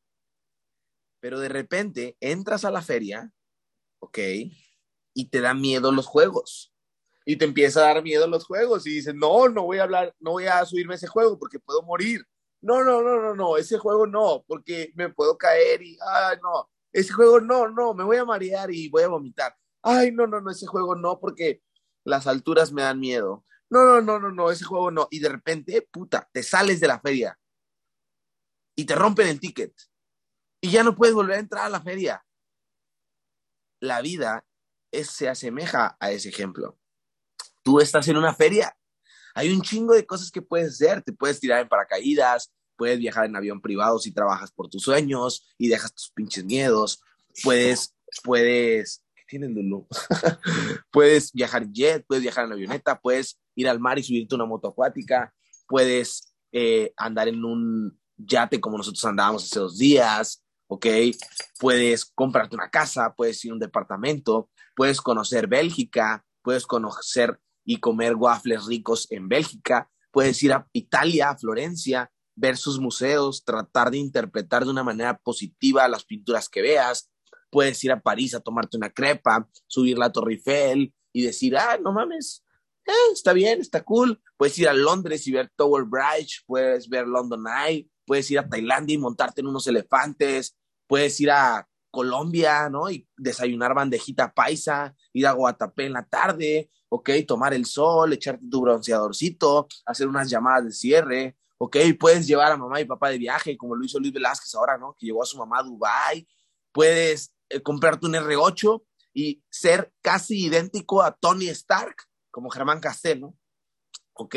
Pero 1.20 1.40
de 1.40 1.48
repente 1.48 2.18
entras 2.20 2.66
a 2.66 2.70
la 2.70 2.82
feria, 2.82 3.32
¿ok? 4.00 4.18
Y 5.14 5.30
te 5.30 5.40
da 5.40 5.54
miedo 5.54 5.92
los 5.92 6.06
juegos 6.06 6.69
y 7.30 7.36
te 7.36 7.44
empieza 7.44 7.78
a 7.78 7.94
dar 7.94 8.02
miedo 8.02 8.26
los 8.26 8.44
juegos 8.44 8.84
y 8.88 8.90
dices, 8.90 9.14
no, 9.14 9.48
no 9.48 9.62
voy 9.62 9.78
a 9.78 9.84
hablar, 9.84 10.12
no 10.18 10.32
voy 10.32 10.46
a 10.46 10.66
subirme 10.66 10.94
a 10.94 10.96
ese 10.96 11.06
juego 11.06 11.38
porque 11.38 11.60
puedo 11.60 11.80
morir. 11.82 12.26
No, 12.60 12.82
no, 12.82 13.02
no, 13.02 13.20
no, 13.22 13.36
no, 13.36 13.56
ese 13.56 13.78
juego 13.78 14.04
no, 14.04 14.44
porque 14.48 14.90
me 14.96 15.10
puedo 15.10 15.38
caer 15.38 15.80
y, 15.80 15.96
ah, 16.04 16.34
no, 16.42 16.68
ese 16.92 17.12
juego 17.12 17.40
no, 17.40 17.68
no, 17.68 17.94
me 17.94 18.02
voy 18.02 18.16
a 18.16 18.24
marear 18.24 18.74
y 18.74 18.88
voy 18.88 19.04
a 19.04 19.08
vomitar. 19.08 19.54
Ay, 19.80 20.10
no, 20.10 20.26
no, 20.26 20.40
no, 20.40 20.50
ese 20.50 20.66
juego 20.66 20.96
no, 20.96 21.20
porque 21.20 21.62
las 22.04 22.26
alturas 22.26 22.72
me 22.72 22.82
dan 22.82 22.98
miedo. 22.98 23.44
No, 23.70 23.84
no, 23.84 24.00
no, 24.00 24.18
no, 24.18 24.32
no, 24.32 24.50
ese 24.50 24.64
juego 24.64 24.90
no. 24.90 25.06
Y 25.12 25.20
de 25.20 25.28
repente, 25.28 25.88
puta, 25.88 26.28
te 26.32 26.42
sales 26.42 26.80
de 26.80 26.88
la 26.88 26.98
feria 26.98 27.38
y 28.74 28.86
te 28.86 28.96
rompen 28.96 29.28
el 29.28 29.38
ticket 29.38 29.72
y 30.60 30.72
ya 30.72 30.82
no 30.82 30.96
puedes 30.96 31.14
volver 31.14 31.36
a 31.36 31.40
entrar 31.40 31.66
a 31.66 31.70
la 31.70 31.80
feria. 31.80 32.26
La 33.78 34.00
vida 34.00 34.44
se 34.90 35.28
asemeja 35.28 35.96
a 36.00 36.10
ese 36.10 36.30
ejemplo. 36.30 36.79
Tú 37.62 37.80
estás 37.80 38.08
en 38.08 38.16
una 38.16 38.34
feria, 38.34 38.74
hay 39.34 39.50
un 39.50 39.62
chingo 39.62 39.94
de 39.94 40.06
cosas 40.06 40.30
que 40.30 40.42
puedes 40.42 40.74
hacer, 40.74 41.02
te 41.02 41.12
puedes 41.12 41.40
tirar 41.40 41.60
en 41.60 41.68
paracaídas, 41.68 42.52
puedes 42.76 42.98
viajar 42.98 43.26
en 43.26 43.36
avión 43.36 43.60
privado 43.60 43.98
si 43.98 44.12
trabajas 44.12 44.50
por 44.52 44.68
tus 44.68 44.82
sueños 44.82 45.46
y 45.58 45.68
dejas 45.68 45.94
tus 45.94 46.10
pinches 46.10 46.44
miedos, 46.44 47.02
puedes, 47.42 47.94
puedes, 48.24 49.04
¿qué 49.14 49.22
tienen 49.28 49.54
Lulu? 49.54 49.86
puedes 50.90 51.32
viajar 51.32 51.70
jet, 51.70 52.04
puedes 52.06 52.22
viajar 52.22 52.46
en 52.46 52.52
avioneta, 52.52 52.98
puedes 52.98 53.38
ir 53.54 53.68
al 53.68 53.80
mar 53.80 53.98
y 53.98 54.02
subirte 54.02 54.34
una 54.34 54.46
moto 54.46 54.68
acuática, 54.68 55.32
puedes 55.68 56.34
eh, 56.52 56.92
andar 56.96 57.28
en 57.28 57.44
un 57.44 58.00
yate 58.16 58.60
como 58.60 58.78
nosotros 58.78 59.04
andábamos 59.04 59.44
hace 59.44 59.60
dos 59.60 59.78
días, 59.78 60.42
¿ok? 60.66 60.86
Puedes 61.58 62.06
comprarte 62.06 62.56
una 62.56 62.70
casa, 62.70 63.14
puedes 63.14 63.44
ir 63.44 63.50
a 63.50 63.54
un 63.54 63.60
departamento, 63.60 64.48
puedes 64.74 65.00
conocer 65.00 65.46
Bélgica, 65.46 66.24
puedes 66.42 66.66
conocer 66.66 67.38
y 67.64 67.78
comer 67.78 68.16
waffles 68.16 68.66
ricos 68.66 69.06
en 69.10 69.28
Bélgica, 69.28 69.90
puedes 70.10 70.42
ir 70.42 70.52
a 70.52 70.66
Italia, 70.72 71.30
a 71.30 71.38
Florencia, 71.38 72.10
ver 72.34 72.56
sus 72.56 72.78
museos, 72.80 73.44
tratar 73.44 73.90
de 73.90 73.98
interpretar 73.98 74.64
de 74.64 74.70
una 74.70 74.82
manera 74.82 75.18
positiva 75.18 75.86
las 75.88 76.04
pinturas 76.04 76.48
que 76.48 76.62
veas. 76.62 77.10
Puedes 77.50 77.82
ir 77.84 77.92
a 77.92 78.00
París 78.00 78.34
a 78.34 78.40
tomarte 78.40 78.76
una 78.76 78.90
crepa, 78.90 79.48
subir 79.66 79.98
la 79.98 80.10
Torre 80.10 80.34
Eiffel 80.34 80.94
y 81.12 81.22
decir, 81.22 81.56
ah, 81.56 81.78
no 81.82 81.92
mames, 81.92 82.44
eh, 82.86 83.12
está 83.12 83.32
bien, 83.32 83.60
está 83.60 83.82
cool. 83.82 84.20
Puedes 84.36 84.58
ir 84.58 84.68
a 84.68 84.72
Londres 84.72 85.26
y 85.26 85.32
ver 85.32 85.50
Tower 85.56 85.84
Bridge, 85.84 86.44
puedes 86.46 86.88
ver 86.88 87.06
London 87.06 87.44
Eye, 87.46 87.88
puedes 88.06 88.30
ir 88.30 88.38
a 88.38 88.48
Tailandia 88.48 88.94
y 88.94 88.98
montarte 88.98 89.40
en 89.40 89.48
unos 89.48 89.66
elefantes, 89.66 90.56
puedes 90.86 91.20
ir 91.20 91.30
a 91.30 91.68
Colombia, 91.90 92.68
¿no? 92.68 92.90
Y 92.90 93.08
desayunar 93.16 93.74
bandejita 93.74 94.32
paisa, 94.32 94.94
ir 95.12 95.26
a 95.26 95.32
Guatapé 95.32 95.86
en 95.86 95.94
la 95.94 96.06
tarde, 96.06 96.70
¿ok? 96.88 97.10
Tomar 97.26 97.54
el 97.54 97.66
sol, 97.66 98.12
echarte 98.12 98.46
tu 98.50 98.60
bronceadorcito, 98.62 99.68
hacer 99.86 100.06
unas 100.06 100.30
llamadas 100.30 100.64
de 100.64 100.72
cierre, 100.72 101.36
ok, 101.62 101.76
puedes 101.98 102.26
llevar 102.26 102.50
a 102.52 102.56
mamá 102.56 102.80
y 102.80 102.86
papá 102.86 103.10
de 103.10 103.18
viaje, 103.18 103.56
como 103.58 103.76
lo 103.76 103.84
hizo 103.84 104.00
Luis 104.00 104.14
Velázquez 104.14 104.54
ahora, 104.54 104.78
¿no? 104.78 104.96
Que 104.98 105.06
llevó 105.06 105.22
a 105.22 105.26
su 105.26 105.36
mamá 105.36 105.58
a 105.58 105.62
Dubai. 105.62 106.26
Puedes 106.72 107.34
eh, 107.50 107.60
comprarte 107.60 108.06
un 108.06 108.14
R8 108.14 108.82
y 109.12 109.42
ser 109.50 109.92
casi 110.00 110.46
idéntico 110.46 111.02
a 111.02 111.12
Tony 111.12 111.48
Stark, 111.48 111.96
como 112.30 112.48
Germán 112.48 112.80
Castell, 112.80 113.20
¿no? 113.20 113.36
Ok, 114.14 114.36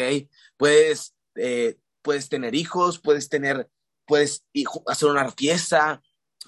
puedes, 0.57 1.15
eh, 1.35 1.77
puedes 2.01 2.27
tener 2.27 2.55
hijos, 2.55 2.99
puedes 2.99 3.29
tener, 3.29 3.69
puedes 4.05 4.45
hacer 4.87 5.09
una 5.09 5.31
fiesta, 5.31 6.01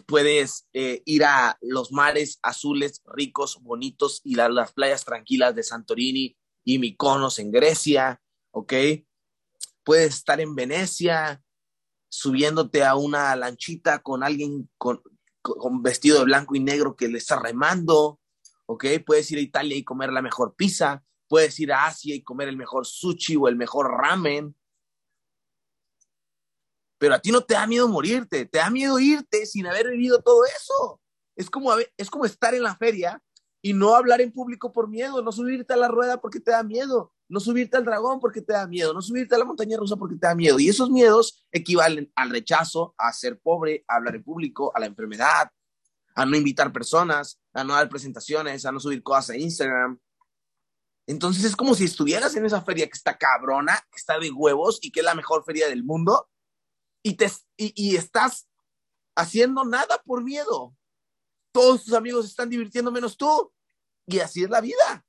puedes 0.07 0.67
eh, 0.73 1.01
ir 1.05 1.23
a 1.23 1.57
los 1.61 1.91
mares 1.91 2.39
azules, 2.41 3.01
ricos, 3.05 3.59
bonitos 3.61 4.21
y 4.23 4.35
las 4.35 4.73
playas 4.73 5.05
tranquilas 5.05 5.55
de 5.55 5.63
Santorini 5.63 6.37
y 6.63 6.79
Mykonos 6.79 7.39
en 7.39 7.51
Grecia, 7.51 8.21
¿ok? 8.51 8.73
puedes 9.85 10.15
estar 10.15 10.41
en 10.41 10.55
Venecia 10.55 11.41
subiéndote 12.09 12.83
a 12.83 12.95
una 12.95 13.33
lanchita 13.37 13.99
con 13.99 14.23
alguien 14.23 14.69
con, 14.77 15.01
vestido 15.81 16.19
de 16.19 16.25
blanco 16.25 16.55
y 16.55 16.59
negro 16.59 16.95
que 16.95 17.07
le 17.07 17.19
está 17.19 17.39
remando, 17.39 18.19
¿ok? 18.65 18.85
Puedes 19.05 19.29
ir 19.31 19.37
a 19.37 19.41
Italia 19.41 19.77
y 19.77 19.83
comer 19.83 20.11
la 20.11 20.23
mejor 20.23 20.55
pizza, 20.55 21.03
puedes 21.27 21.59
ir 21.59 21.71
a 21.71 21.85
Asia 21.85 22.15
y 22.15 22.23
comer 22.23 22.47
el 22.47 22.57
mejor 22.57 22.85
sushi 22.85 23.35
o 23.35 23.47
el 23.47 23.55
mejor 23.55 23.91
ramen. 23.91 24.55
Pero 26.97 27.15
a 27.15 27.19
ti 27.19 27.31
no 27.31 27.41
te 27.41 27.55
da 27.55 27.67
miedo 27.67 27.87
morirte, 27.87 28.45
te 28.45 28.57
da 28.57 28.69
miedo 28.69 28.99
irte 28.99 29.45
sin 29.45 29.67
haber 29.67 29.89
vivido 29.89 30.21
todo 30.21 30.45
eso. 30.45 31.01
Es 31.35 31.49
como, 31.49 31.71
es 31.97 32.09
como 32.09 32.25
estar 32.25 32.53
en 32.53 32.63
la 32.63 32.75
feria 32.75 33.21
y 33.61 33.73
no 33.73 33.95
hablar 33.95 34.21
en 34.21 34.31
público 34.31 34.71
por 34.71 34.87
miedo, 34.87 35.21
no 35.21 35.31
subirte 35.31 35.73
a 35.73 35.77
la 35.77 35.87
rueda 35.87 36.21
porque 36.21 36.39
te 36.39 36.51
da 36.51 36.63
miedo, 36.63 37.13
no 37.27 37.39
subirte 37.39 37.75
al 37.75 37.83
dragón 37.83 38.19
porque 38.19 38.41
te 38.41 38.53
da 38.53 38.67
miedo, 38.67 38.93
no 38.93 39.01
subirte 39.01 39.35
a 39.35 39.39
la 39.39 39.45
montaña 39.45 39.75
rusa 39.77 39.97
porque 39.97 40.15
te 40.15 40.27
da 40.27 40.35
miedo. 40.35 40.59
Y 40.59 40.69
esos 40.69 40.89
miedos 40.89 41.45
equivalen 41.51 42.11
al 42.15 42.29
rechazo, 42.29 42.93
a 42.97 43.11
ser 43.11 43.39
pobre, 43.39 43.83
a 43.87 43.95
hablar 43.95 44.15
en 44.15 44.23
público, 44.23 44.71
a 44.75 44.79
la 44.79 44.85
enfermedad, 44.85 45.49
a 46.15 46.25
no 46.25 46.37
invitar 46.37 46.71
personas, 46.71 47.41
a 47.53 47.63
no 47.63 47.73
dar 47.73 47.89
presentaciones, 47.89 48.65
a 48.65 48.71
no 48.71 48.79
subir 48.79 49.03
cosas 49.03 49.31
a 49.31 49.37
Instagram. 49.37 49.99
Entonces 51.07 51.43
es 51.43 51.55
como 51.55 51.75
si 51.75 51.85
estuvieras 51.85 52.35
en 52.35 52.45
esa 52.45 52.61
feria 52.61 52.85
que 52.85 52.93
está 52.93 53.17
cabrona, 53.17 53.79
que 53.91 53.97
está 53.97 54.17
de 54.17 54.31
huevos 54.31 54.79
y 54.81 54.91
que 54.91 55.01
es 55.01 55.05
la 55.05 55.15
mejor 55.15 55.43
feria 55.43 55.67
del 55.67 55.83
mundo 55.83 56.29
y, 57.05 57.13
te, 57.13 57.31
y, 57.55 57.95
estás 57.95 58.49
haciendo 59.15 59.63
nada 59.63 60.01
por 60.03 60.23
miedo. 60.23 60.75
Todos 61.51 61.85
tus 61.85 61.93
amigos 61.93 62.25
están 62.25 62.49
divirtiendo 62.49 62.91
menos 62.91 63.15
tú. 63.15 63.53
Y 64.07 64.19
así 64.19 64.43
es 64.43 64.49
la 64.49 64.59
vida. 64.59 65.05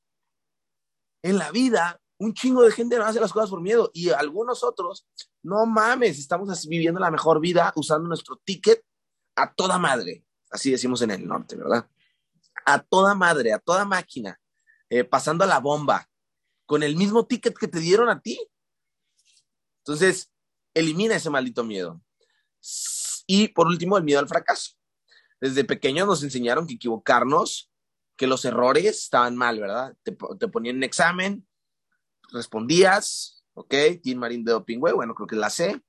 En 1.22 1.38
la 1.38 1.50
vida 1.50 1.98
un 2.18 2.34
chingo 2.34 2.62
de 2.62 2.72
gente 2.72 2.98
no 2.98 3.04
hace 3.04 3.20
las 3.20 3.32
cosas 3.32 3.50
por 3.50 3.60
miedo 3.60 3.90
y 3.92 4.10
algunos 4.10 4.62
otros, 4.62 5.06
no 5.42 5.66
mames, 5.66 6.18
estamos 6.18 6.66
viviendo 6.66 7.00
la 7.00 7.10
mejor 7.10 7.40
vida 7.40 7.72
usando 7.76 8.08
nuestro 8.08 8.36
ticket 8.44 8.82
a 9.34 9.52
toda 9.52 9.78
madre, 9.78 10.24
así 10.50 10.70
decimos 10.70 11.02
en 11.02 11.10
el 11.10 11.26
norte, 11.26 11.56
¿verdad? 11.56 11.88
A 12.64 12.78
toda 12.82 13.14
madre, 13.14 13.52
a 13.52 13.58
toda 13.58 13.84
máquina, 13.84 14.40
eh, 14.88 15.04
pasando 15.04 15.44
a 15.44 15.46
la 15.46 15.60
bomba, 15.60 16.08
con 16.64 16.82
el 16.82 16.96
mismo 16.96 17.26
ticket 17.26 17.56
que 17.56 17.68
te 17.68 17.80
dieron 17.80 18.08
a 18.08 18.20
ti. 18.20 18.40
Entonces, 19.84 20.32
elimina 20.76 21.16
ese 21.16 21.30
maldito 21.30 21.64
miedo. 21.64 22.00
Y 23.26 23.49
por 23.49 23.66
último, 23.66 23.97
el 23.97 24.04
miedo 24.04 24.21
al 24.21 24.28
fracaso. 24.28 24.73
Desde 25.40 25.64
pequeños 25.64 26.06
nos 26.06 26.23
enseñaron 26.23 26.66
que 26.66 26.75
equivocarnos, 26.75 27.71
que 28.16 28.26
los 28.26 28.45
errores 28.45 28.85
estaban 28.85 29.37
mal, 29.37 29.59
¿verdad? 29.59 29.97
Te, 30.02 30.16
te 30.38 30.49
ponían 30.49 30.76
un 30.76 30.85
examen, 30.85 31.47
respondías, 32.30 33.45
¿ok? 33.54 33.75
Team 34.02 34.18
Marín 34.18 34.45
de 34.45 34.52
Opingüe, 34.52 34.92
bueno, 34.92 35.14
creo 35.14 35.26
que 35.26 35.35
es 35.35 35.40
la 35.40 35.50
C. 35.50 35.80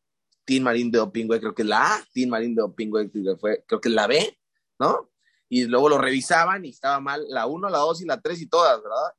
Team 0.46 0.64
Marín 0.64 0.90
de 0.92 1.00
Opingüe, 1.00 1.40
creo 1.40 1.54
que 1.54 1.64
es 1.64 1.68
la 1.68 1.96
A. 1.96 2.06
Team 2.14 2.30
Marín 2.30 2.56
de 2.56 2.62
Opingüe, 2.62 3.12
creo 3.12 3.82
que 3.82 3.90
es 3.90 3.96
la 3.96 4.08
B, 4.08 4.40
¿no? 4.80 5.10
Y 5.50 5.66
luego 5.66 5.90
lo 5.90 5.98
revisaban 5.98 6.64
y 6.66 6.70
estaba 6.70 7.00
mal 7.00 7.26
la 7.30 7.46
1, 7.46 7.70
la 7.70 7.80
2 7.80 8.02
y 8.02 8.06
la 8.06 8.22
3 8.22 8.42
y 8.42 8.48
todas, 8.48 8.82
¿verdad? 8.82 9.14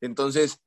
Entonces, 0.00 0.62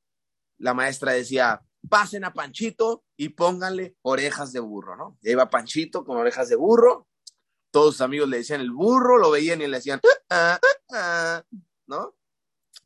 la 0.57 0.73
maestra 0.73 1.13
decía, 1.13 1.61
pasen 1.87 2.23
a 2.23 2.33
Panchito 2.33 3.03
y 3.19 3.27
pónganle 3.27 3.97
orejas 4.01 4.53
de 4.53 4.61
burro, 4.61 4.95
¿no? 4.95 5.19
Y 5.21 5.31
iba 5.31 5.49
Panchito 5.49 6.05
con 6.05 6.15
orejas 6.15 6.47
de 6.47 6.55
burro, 6.55 7.05
todos 7.69 7.95
sus 7.95 8.01
amigos 8.01 8.29
le 8.29 8.37
decían 8.37 8.61
el 8.61 8.71
burro, 8.71 9.17
lo 9.17 9.29
veían 9.29 9.61
y 9.61 9.67
le 9.67 9.75
decían, 9.75 9.99
ah, 10.29 10.57
ah, 10.59 10.59
ah", 10.93 11.43
¿no? 11.85 12.15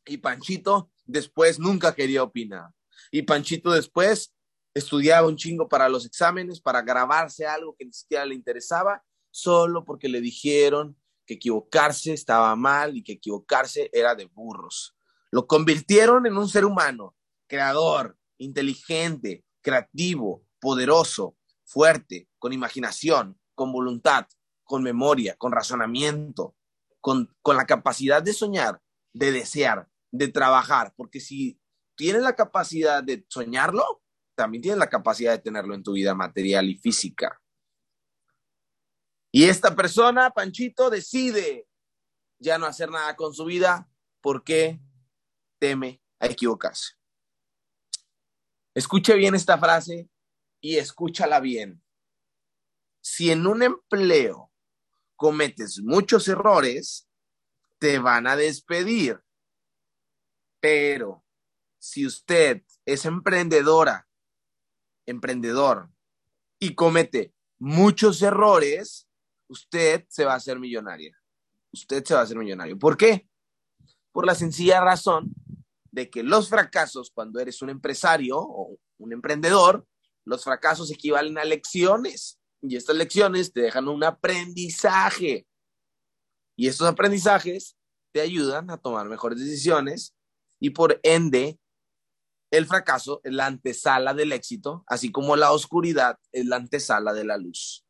Y 0.04 0.16
Panchito 0.16 0.90
después 1.04 1.60
nunca 1.60 1.94
quería 1.94 2.24
opinar. 2.24 2.70
Y 3.12 3.22
Panchito 3.22 3.70
después 3.70 4.34
estudiaba 4.74 5.28
un 5.28 5.36
chingo 5.36 5.68
para 5.68 5.88
los 5.88 6.04
exámenes, 6.04 6.60
para 6.60 6.82
grabarse 6.82 7.46
algo 7.46 7.76
que 7.78 7.84
ni 7.84 7.92
siquiera 7.92 8.26
le 8.26 8.34
interesaba, 8.34 9.04
solo 9.30 9.84
porque 9.84 10.08
le 10.08 10.20
dijeron 10.20 11.00
que 11.26 11.34
equivocarse 11.34 12.12
estaba 12.12 12.56
mal 12.56 12.96
y 12.96 13.04
que 13.04 13.12
equivocarse 13.12 13.88
era 13.92 14.16
de 14.16 14.24
burros. 14.24 14.96
Lo 15.30 15.46
convirtieron 15.46 16.26
en 16.26 16.36
un 16.36 16.48
ser 16.48 16.64
humano, 16.64 17.14
creador, 17.46 18.18
inteligente, 18.36 19.44
creativo, 19.64 20.46
poderoso, 20.60 21.36
fuerte, 21.64 22.28
con 22.38 22.52
imaginación, 22.52 23.40
con 23.54 23.72
voluntad, 23.72 24.26
con 24.62 24.82
memoria, 24.82 25.34
con 25.36 25.50
razonamiento, 25.50 26.54
con, 27.00 27.34
la 27.44 27.66
capacidad 27.66 28.22
de 28.22 28.32
soñar, 28.32 28.80
de 29.12 29.32
desear, 29.32 29.88
de 30.12 30.28
trabajar, 30.28 30.94
porque 30.96 31.20
si 31.20 31.58
tienes 31.96 32.22
la 32.22 32.36
capacidad 32.36 33.02
de 33.02 33.24
soñarlo, 33.28 34.02
también 34.36 34.62
tienes 34.62 34.78
la 34.78 34.88
capacidad 34.88 35.32
de 35.32 35.38
tenerlo 35.38 35.74
en 35.74 35.82
tu 35.82 35.92
vida 35.92 36.14
material 36.14 36.68
y 36.68 36.76
física. 36.76 37.40
Y 39.32 39.44
esta 39.44 39.74
persona, 39.74 40.30
Panchito, 40.30 40.90
decide 40.90 41.66
ya 42.38 42.58
no 42.58 42.66
hacer 42.66 42.90
nada 42.90 43.16
con 43.16 43.32
su 43.32 43.44
vida 43.44 43.88
porque 44.20 44.80
teme 45.58 46.02
a 46.20 46.26
equivocarse. 46.26 46.94
Escuche 48.74 49.14
bien 49.14 49.36
esta 49.36 49.56
frase 49.56 50.08
y 50.60 50.76
escúchala 50.76 51.38
bien. 51.38 51.80
Si 53.00 53.30
en 53.30 53.46
un 53.46 53.62
empleo 53.62 54.50
cometes 55.14 55.80
muchos 55.80 56.26
errores, 56.26 57.08
te 57.78 57.98
van 57.98 58.26
a 58.26 58.34
despedir. 58.34 59.22
Pero 60.60 61.24
si 61.78 62.04
usted 62.04 62.62
es 62.84 63.04
emprendedora, 63.04 64.08
emprendedor, 65.06 65.90
y 66.58 66.74
comete 66.74 67.34
muchos 67.58 68.22
errores, 68.22 69.06
usted 69.48 70.06
se 70.08 70.24
va 70.24 70.32
a 70.32 70.36
hacer 70.36 70.58
millonaria. 70.58 71.16
usted 71.72 72.04
se 72.04 72.14
va 72.14 72.20
a 72.20 72.22
hacer 72.22 72.38
millonario. 72.38 72.78
¿Por 72.78 72.96
qué? 72.96 73.28
Por 74.12 74.24
la 74.26 74.34
sencilla 74.34 74.80
razón 74.80 75.34
de 75.94 76.10
que 76.10 76.24
los 76.24 76.48
fracasos, 76.48 77.12
cuando 77.14 77.38
eres 77.38 77.62
un 77.62 77.70
empresario 77.70 78.36
o 78.38 78.76
un 78.98 79.12
emprendedor, 79.12 79.86
los 80.24 80.42
fracasos 80.42 80.90
equivalen 80.90 81.38
a 81.38 81.44
lecciones 81.44 82.40
y 82.60 82.74
estas 82.74 82.96
lecciones 82.96 83.52
te 83.52 83.60
dejan 83.60 83.86
un 83.86 84.02
aprendizaje. 84.02 85.46
Y 86.56 86.66
estos 86.66 86.88
aprendizajes 86.88 87.76
te 88.12 88.20
ayudan 88.20 88.70
a 88.70 88.76
tomar 88.76 89.08
mejores 89.08 89.38
decisiones 89.38 90.16
y 90.60 90.70
por 90.70 90.98
ende 91.04 91.60
el 92.50 92.66
fracaso 92.66 93.20
es 93.22 93.32
la 93.32 93.46
antesala 93.46 94.14
del 94.14 94.32
éxito, 94.32 94.82
así 94.88 95.12
como 95.12 95.36
la 95.36 95.52
oscuridad 95.52 96.18
es 96.32 96.46
la 96.46 96.56
antesala 96.56 97.12
de 97.12 97.24
la 97.24 97.36
luz. 97.36 97.84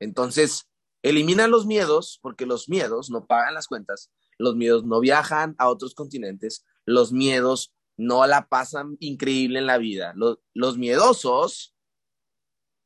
Entonces, 0.00 0.68
elimina 1.02 1.46
los 1.46 1.66
miedos, 1.66 2.18
porque 2.20 2.46
los 2.46 2.68
miedos 2.68 3.10
no 3.10 3.26
pagan 3.26 3.54
las 3.54 3.68
cuentas, 3.68 4.10
los 4.38 4.56
miedos 4.56 4.84
no 4.84 5.00
viajan 5.00 5.54
a 5.58 5.68
otros 5.68 5.94
continentes, 5.94 6.64
los 6.88 7.12
miedos 7.12 7.74
no 7.98 8.26
la 8.26 8.48
pasan 8.48 8.96
increíble 9.00 9.58
en 9.58 9.66
la 9.66 9.76
vida. 9.76 10.14
Los, 10.16 10.78
miedosos 10.78 11.74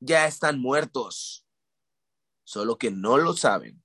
ya 0.01 0.27
están 0.27 0.61
muertos, 0.61 1.47
solo 2.45 2.79
que 2.79 2.91
no 2.91 3.19
lo 3.19 3.35
saben. 3.35 3.83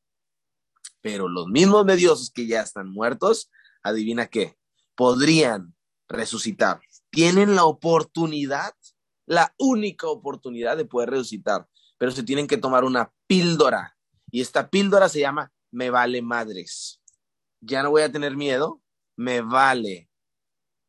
Pero 1.01 1.27
los 1.27 1.47
mismos 1.47 1.85
mediosos 1.85 2.31
que 2.31 2.47
ya 2.47 2.61
están 2.61 2.89
muertos, 2.89 3.51
adivina 3.83 4.27
qué, 4.27 4.57
podrían 4.95 5.75
resucitar. 6.07 6.81
Tienen 7.11 7.55
la 7.55 7.65
oportunidad, 7.65 8.73
la 9.27 9.53
única 9.59 10.07
oportunidad 10.07 10.77
de 10.77 10.85
poder 10.85 11.11
resucitar, 11.11 11.67
pero 11.99 12.11
se 12.11 12.23
tienen 12.23 12.47
que 12.47 12.57
tomar 12.57 12.83
una 12.83 13.13
píldora. 13.27 13.97
Y 14.31 14.41
esta 14.41 14.69
píldora 14.69 15.09
se 15.09 15.19
llama 15.19 15.51
me 15.69 15.89
vale 15.89 16.21
madres. 16.21 17.01
Ya 17.61 17.83
no 17.83 17.91
voy 17.91 18.01
a 18.01 18.11
tener 18.11 18.35
miedo, 18.35 18.81
me 19.17 19.41
vale, 19.41 20.06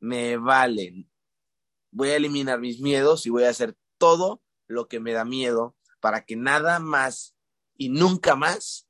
me 0.00 0.36
vale. 0.36 1.06
Voy 1.90 2.10
a 2.10 2.16
eliminar 2.16 2.60
mis 2.60 2.80
miedos 2.80 3.26
y 3.26 3.30
voy 3.30 3.44
a 3.44 3.50
hacer 3.50 3.76
todo 3.98 4.42
lo 4.66 4.88
que 4.88 5.00
me 5.00 5.12
da 5.12 5.24
miedo 5.24 5.76
para 6.00 6.24
que 6.24 6.36
nada 6.36 6.78
más 6.78 7.34
y 7.76 7.88
nunca 7.88 8.36
más 8.36 8.88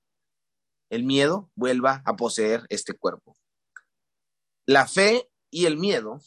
el 0.90 1.04
miedo 1.04 1.50
vuelva 1.54 2.02
a 2.04 2.16
poseer 2.16 2.66
este 2.68 2.94
cuerpo. 2.94 3.36
La 4.66 4.86
fe 4.86 5.30
y 5.50 5.66
el 5.66 5.78
miedo 5.78 6.20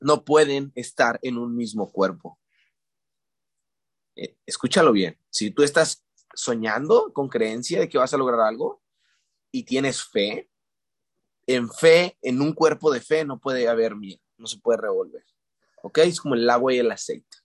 no 0.00 0.24
pueden 0.24 0.72
estar 0.74 1.18
en 1.22 1.38
un 1.38 1.56
mismo 1.56 1.90
cuerpo. 1.90 2.38
Eh, 4.16 4.36
escúchalo 4.46 4.92
bien. 4.92 5.18
Si 5.30 5.50
tú 5.50 5.62
estás 5.62 6.04
soñando 6.34 7.12
con 7.12 7.28
creencia 7.28 7.80
de 7.80 7.88
que 7.88 7.98
vas 7.98 8.14
a 8.14 8.16
lograr 8.16 8.40
algo 8.40 8.82
y 9.50 9.64
tienes 9.64 10.04
fe, 10.04 10.48
en 11.48 11.70
fe, 11.70 12.16
en 12.20 12.42
un 12.42 12.52
cuerpo 12.52 12.92
de 12.92 13.00
fe 13.00 13.24
no 13.24 13.40
puede 13.40 13.68
haber 13.68 13.96
miedo, 13.96 14.20
no 14.36 14.46
se 14.46 14.58
puede 14.58 14.82
revolver. 14.82 15.24
¿Ok? 15.82 15.98
Es 15.98 16.20
como 16.20 16.34
el 16.34 16.48
agua 16.48 16.74
y 16.74 16.78
el 16.78 16.90
aceite. 16.90 17.38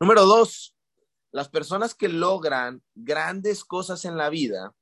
Número 0.00 0.24
dos, 0.24 0.74
las 1.32 1.50
personas 1.50 1.94
que 1.94 2.08
logran 2.08 2.82
grandes 2.94 3.64
cosas 3.64 4.06
en 4.06 4.16
la 4.16 4.30
vida 4.30 4.74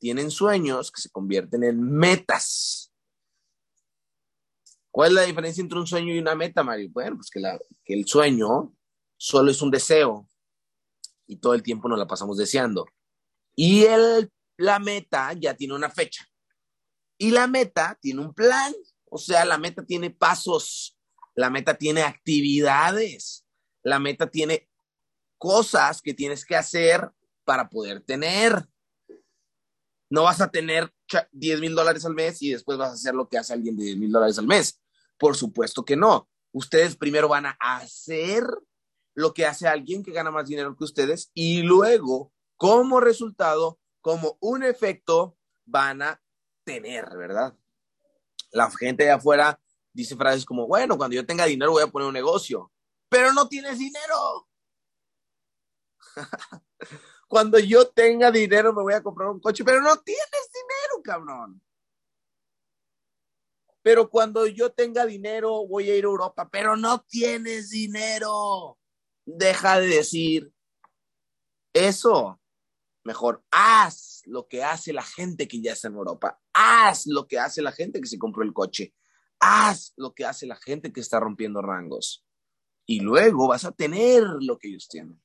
tienen 0.00 0.32
sueños 0.32 0.90
que 0.90 1.00
se 1.00 1.10
convierten 1.10 1.62
en 1.62 1.80
metas. 1.80 2.92
¿Cuál 4.90 5.10
es 5.10 5.14
la 5.14 5.22
diferencia 5.22 5.62
entre 5.62 5.78
un 5.78 5.86
sueño 5.86 6.12
y 6.12 6.18
una 6.18 6.34
meta, 6.34 6.64
Mario? 6.64 6.90
Bueno, 6.90 7.16
pues 7.16 7.30
que, 7.30 7.94
el 7.94 8.06
sueño 8.08 8.74
solo 9.16 9.52
es 9.52 9.62
un 9.62 9.70
deseo 9.70 10.26
y 11.28 11.36
todo 11.36 11.54
el 11.54 11.62
tiempo 11.62 11.88
nos 11.88 11.98
la 11.98 12.08
pasamos 12.08 12.36
deseando. 12.38 12.86
Y 13.54 13.84
el, 13.84 14.32
la 14.56 14.80
meta 14.80 15.32
ya 15.34 15.54
tiene 15.54 15.74
una 15.74 15.90
fecha. 15.90 16.26
Y 17.20 17.30
la 17.30 17.46
meta 17.46 17.98
tiene 18.00 18.22
un 18.22 18.34
plan. 18.34 18.74
O 19.10 19.18
sea, 19.18 19.44
la 19.44 19.58
meta 19.58 19.84
tiene 19.84 20.10
pasos. 20.10 20.96
La 21.34 21.50
meta 21.50 21.76
tiene 21.76 22.02
actividades 22.02 23.44
la 23.82 23.98
meta 23.98 24.30
tiene 24.30 24.68
cosas 25.38 26.02
que 26.02 26.14
tienes 26.14 26.44
que 26.44 26.56
hacer 26.56 27.10
para 27.44 27.68
poder 27.68 28.02
tener. 28.02 28.68
No 30.10 30.24
vas 30.24 30.40
a 30.40 30.50
tener 30.50 30.92
10 31.32 31.60
mil 31.60 31.74
dólares 31.74 32.04
al 32.04 32.14
mes 32.14 32.42
y 32.42 32.50
después 32.50 32.76
vas 32.76 32.90
a 32.90 32.94
hacer 32.94 33.14
lo 33.14 33.28
que 33.28 33.38
hace 33.38 33.52
alguien 33.52 33.76
de 33.76 33.84
10 33.84 33.96
mil 33.96 34.12
dólares 34.12 34.38
al 34.38 34.46
mes. 34.46 34.80
Por 35.18 35.36
supuesto 35.36 35.84
que 35.84 35.96
no. 35.96 36.28
Ustedes 36.52 36.96
primero 36.96 37.28
van 37.28 37.46
a 37.46 37.56
hacer 37.60 38.44
lo 39.14 39.32
que 39.34 39.46
hace 39.46 39.68
alguien 39.68 40.02
que 40.02 40.12
gana 40.12 40.30
más 40.30 40.48
dinero 40.48 40.76
que 40.76 40.84
ustedes 40.84 41.30
y 41.34 41.62
luego, 41.62 42.32
como 42.56 43.00
resultado, 43.00 43.78
como 44.00 44.36
un 44.40 44.62
efecto, 44.62 45.36
van 45.64 46.02
a 46.02 46.20
tener, 46.72 47.16
¿verdad? 47.16 47.54
La 48.52 48.70
gente 48.70 49.04
de 49.04 49.10
afuera 49.10 49.60
dice 49.92 50.16
frases 50.16 50.44
como, 50.44 50.66
bueno, 50.66 50.96
cuando 50.96 51.16
yo 51.16 51.26
tenga 51.26 51.46
dinero 51.46 51.72
voy 51.72 51.82
a 51.82 51.86
poner 51.88 52.08
un 52.08 52.14
negocio 52.14 52.70
pero 53.10 53.32
no 53.34 53.48
tienes 53.48 53.78
dinero. 53.78 54.48
Cuando 57.28 57.58
yo 57.58 57.88
tenga 57.90 58.30
dinero 58.30 58.72
me 58.72 58.82
voy 58.82 58.94
a 58.94 59.02
comprar 59.02 59.28
un 59.28 59.40
coche, 59.40 59.64
pero 59.64 59.82
no 59.82 59.96
tienes 59.98 60.50
dinero, 60.52 61.02
cabrón. 61.02 61.62
Pero 63.82 64.10
cuando 64.10 64.46
yo 64.46 64.72
tenga 64.72 65.06
dinero 65.06 65.66
voy 65.66 65.90
a 65.90 65.96
ir 65.96 66.04
a 66.04 66.08
Europa, 66.08 66.48
pero 66.50 66.76
no 66.76 67.02
tienes 67.02 67.70
dinero. 67.70 68.78
Deja 69.24 69.80
de 69.80 69.86
decir 69.86 70.52
eso. 71.72 72.40
Mejor 73.04 73.42
haz 73.50 74.22
lo 74.26 74.46
que 74.46 74.62
hace 74.62 74.92
la 74.92 75.02
gente 75.02 75.48
que 75.48 75.60
ya 75.60 75.72
está 75.72 75.88
en 75.88 75.94
Europa. 75.94 76.39
Haz 76.52 77.06
lo 77.06 77.26
que 77.26 77.38
hace 77.38 77.62
la 77.62 77.72
gente 77.72 78.00
que 78.00 78.08
se 78.08 78.18
compró 78.18 78.42
el 78.42 78.52
coche. 78.52 78.94
Haz 79.38 79.92
lo 79.96 80.14
que 80.14 80.24
hace 80.24 80.46
la 80.46 80.56
gente 80.56 80.92
que 80.92 81.00
está 81.00 81.20
rompiendo 81.20 81.62
rangos 81.62 82.24
y 82.90 82.98
luego 82.98 83.46
vas 83.46 83.64
a 83.64 83.70
tener 83.70 84.24
lo 84.40 84.58
que 84.58 84.66
ellos 84.66 84.88
tienen. 84.88 85.22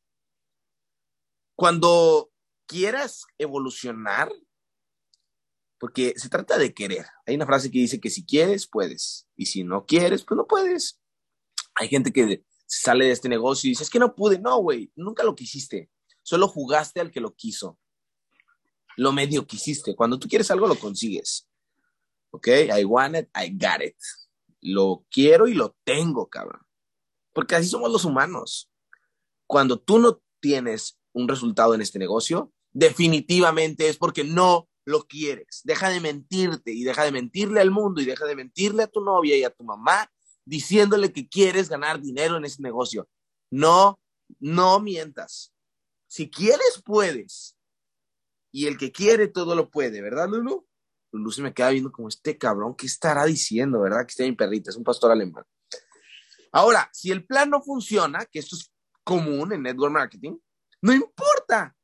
Cuando 1.56 2.32
quieras 2.68 3.26
evolucionar, 3.40 4.32
porque 5.80 6.14
se 6.16 6.30
trata 6.30 6.60
de 6.60 6.76
querer. 6.76 7.08
Hay 7.26 7.34
una 7.36 7.48
frase 7.48 7.72
que 7.72 7.80
dice 7.80 8.00
que 8.00 8.12
si 8.12 8.24
quieres, 8.24 8.68
puedes. 8.68 9.28
Y 9.36 9.48
si 9.48 9.64
no 9.64 9.88
quieres, 9.88 10.24
pues 10.24 10.38
no 10.38 10.46
puedes. 10.46 11.02
Hay 11.74 11.88
gente 11.88 12.14
que 12.14 12.46
sale 12.68 13.06
de 13.06 13.12
este 13.12 13.30
negocio 13.30 13.68
y 13.68 13.72
dice, 13.72 13.84
es 13.84 13.90
que 13.90 13.98
no 13.98 14.14
pude. 14.14 14.38
No, 14.38 14.60
güey, 14.60 14.92
nunca 14.96 15.24
lo 15.24 15.34
quisiste. 15.34 15.90
Solo 16.22 16.48
jugaste 16.48 17.02
al 17.02 17.10
que 17.10 17.20
lo 17.20 17.34
quiso. 17.34 17.80
Lo 18.98 19.12
medio 19.12 19.46
quisiste. 19.46 19.96
Cuando 19.96 20.20
tú 20.20 20.28
quieres 20.28 20.50
algo, 20.52 20.68
lo 20.68 20.76
consigues. 20.76 21.48
¿Ok? 22.32 22.48
I 22.78 22.84
want 22.84 23.16
it, 23.16 23.30
I 23.36 23.50
got 23.52 23.82
it. 23.86 23.96
Lo 24.62 25.06
quiero 25.10 25.48
y 25.48 25.54
lo 25.54 25.76
tengo, 25.84 26.28
cabrón. 26.28 26.62
Porque 27.34 27.56
así 27.56 27.68
somos 27.68 27.92
los 27.92 28.06
humanos. 28.06 28.70
Cuando 29.48 29.80
tú 29.80 30.00
no 30.00 30.22
tienes 30.40 30.98
un 31.14 31.28
resultado 31.28 31.74
en 31.74 31.82
este 31.82 32.00
negocio, 32.00 32.52
definitivamente 32.72 33.88
es 33.88 33.98
porque 33.98 34.24
no 34.24 34.68
lo 34.86 35.04
quieres. 35.04 35.62
Deja 35.64 35.90
de 35.90 36.00
mentirte 36.00 36.72
y 36.72 36.84
deja 36.84 37.04
de 37.04 37.12
mentirle 37.12 37.62
al 37.62 37.72
mundo 37.72 38.02
y 38.02 38.06
deja 38.06 38.26
de 38.26 38.36
mentirle 38.36 38.84
a 38.84 38.88
tu 38.88 39.02
novia 39.02 39.36
y 39.38 39.44
a 39.44 39.50
tu 39.50 39.64
mamá 39.64 40.12
diciéndole 40.46 41.12
que 41.12 41.28
quieres 41.28 41.70
ganar 41.70 42.00
dinero 42.00 42.38
en 42.38 42.46
ese 42.46 42.62
negocio. 42.62 43.10
No, 43.50 44.00
no 44.40 44.80
mientas. 44.80 45.54
Si 46.08 46.30
quieres, 46.30 46.82
puedes. 46.84 47.55
Y 48.56 48.68
el 48.68 48.78
que 48.78 48.94
quiere 48.94 49.28
todo 49.28 49.54
lo 49.54 49.70
puede, 49.70 50.02
¿verdad, 50.02 50.30
Lulu? 50.30 50.66
Lulu 51.12 51.30
se 51.30 51.42
me 51.42 51.54
queda 51.54 51.72
viendo 51.72 51.92
como 51.92 52.08
este 52.08 52.38
cabrón, 52.38 52.74
¿qué 52.74 52.86
estará 52.86 53.26
diciendo, 53.26 53.82
verdad? 53.82 54.06
Que 54.06 54.12
está 54.12 54.24
mi 54.24 54.32
perrita, 54.32 54.70
es 54.70 54.78
un 54.78 54.86
pastor 54.86 55.12
alemán. 55.12 55.44
Ahora, 56.54 56.90
si 56.94 57.12
el 57.12 57.26
plan 57.26 57.50
no 57.50 57.62
funciona, 57.62 58.26
que 58.26 58.40
esto 58.40 58.56
es 58.56 58.72
común 59.04 59.52
en 59.52 59.64
network 59.64 59.92
marketing, 59.92 60.38
no 60.82 60.94
importa. 60.94 61.76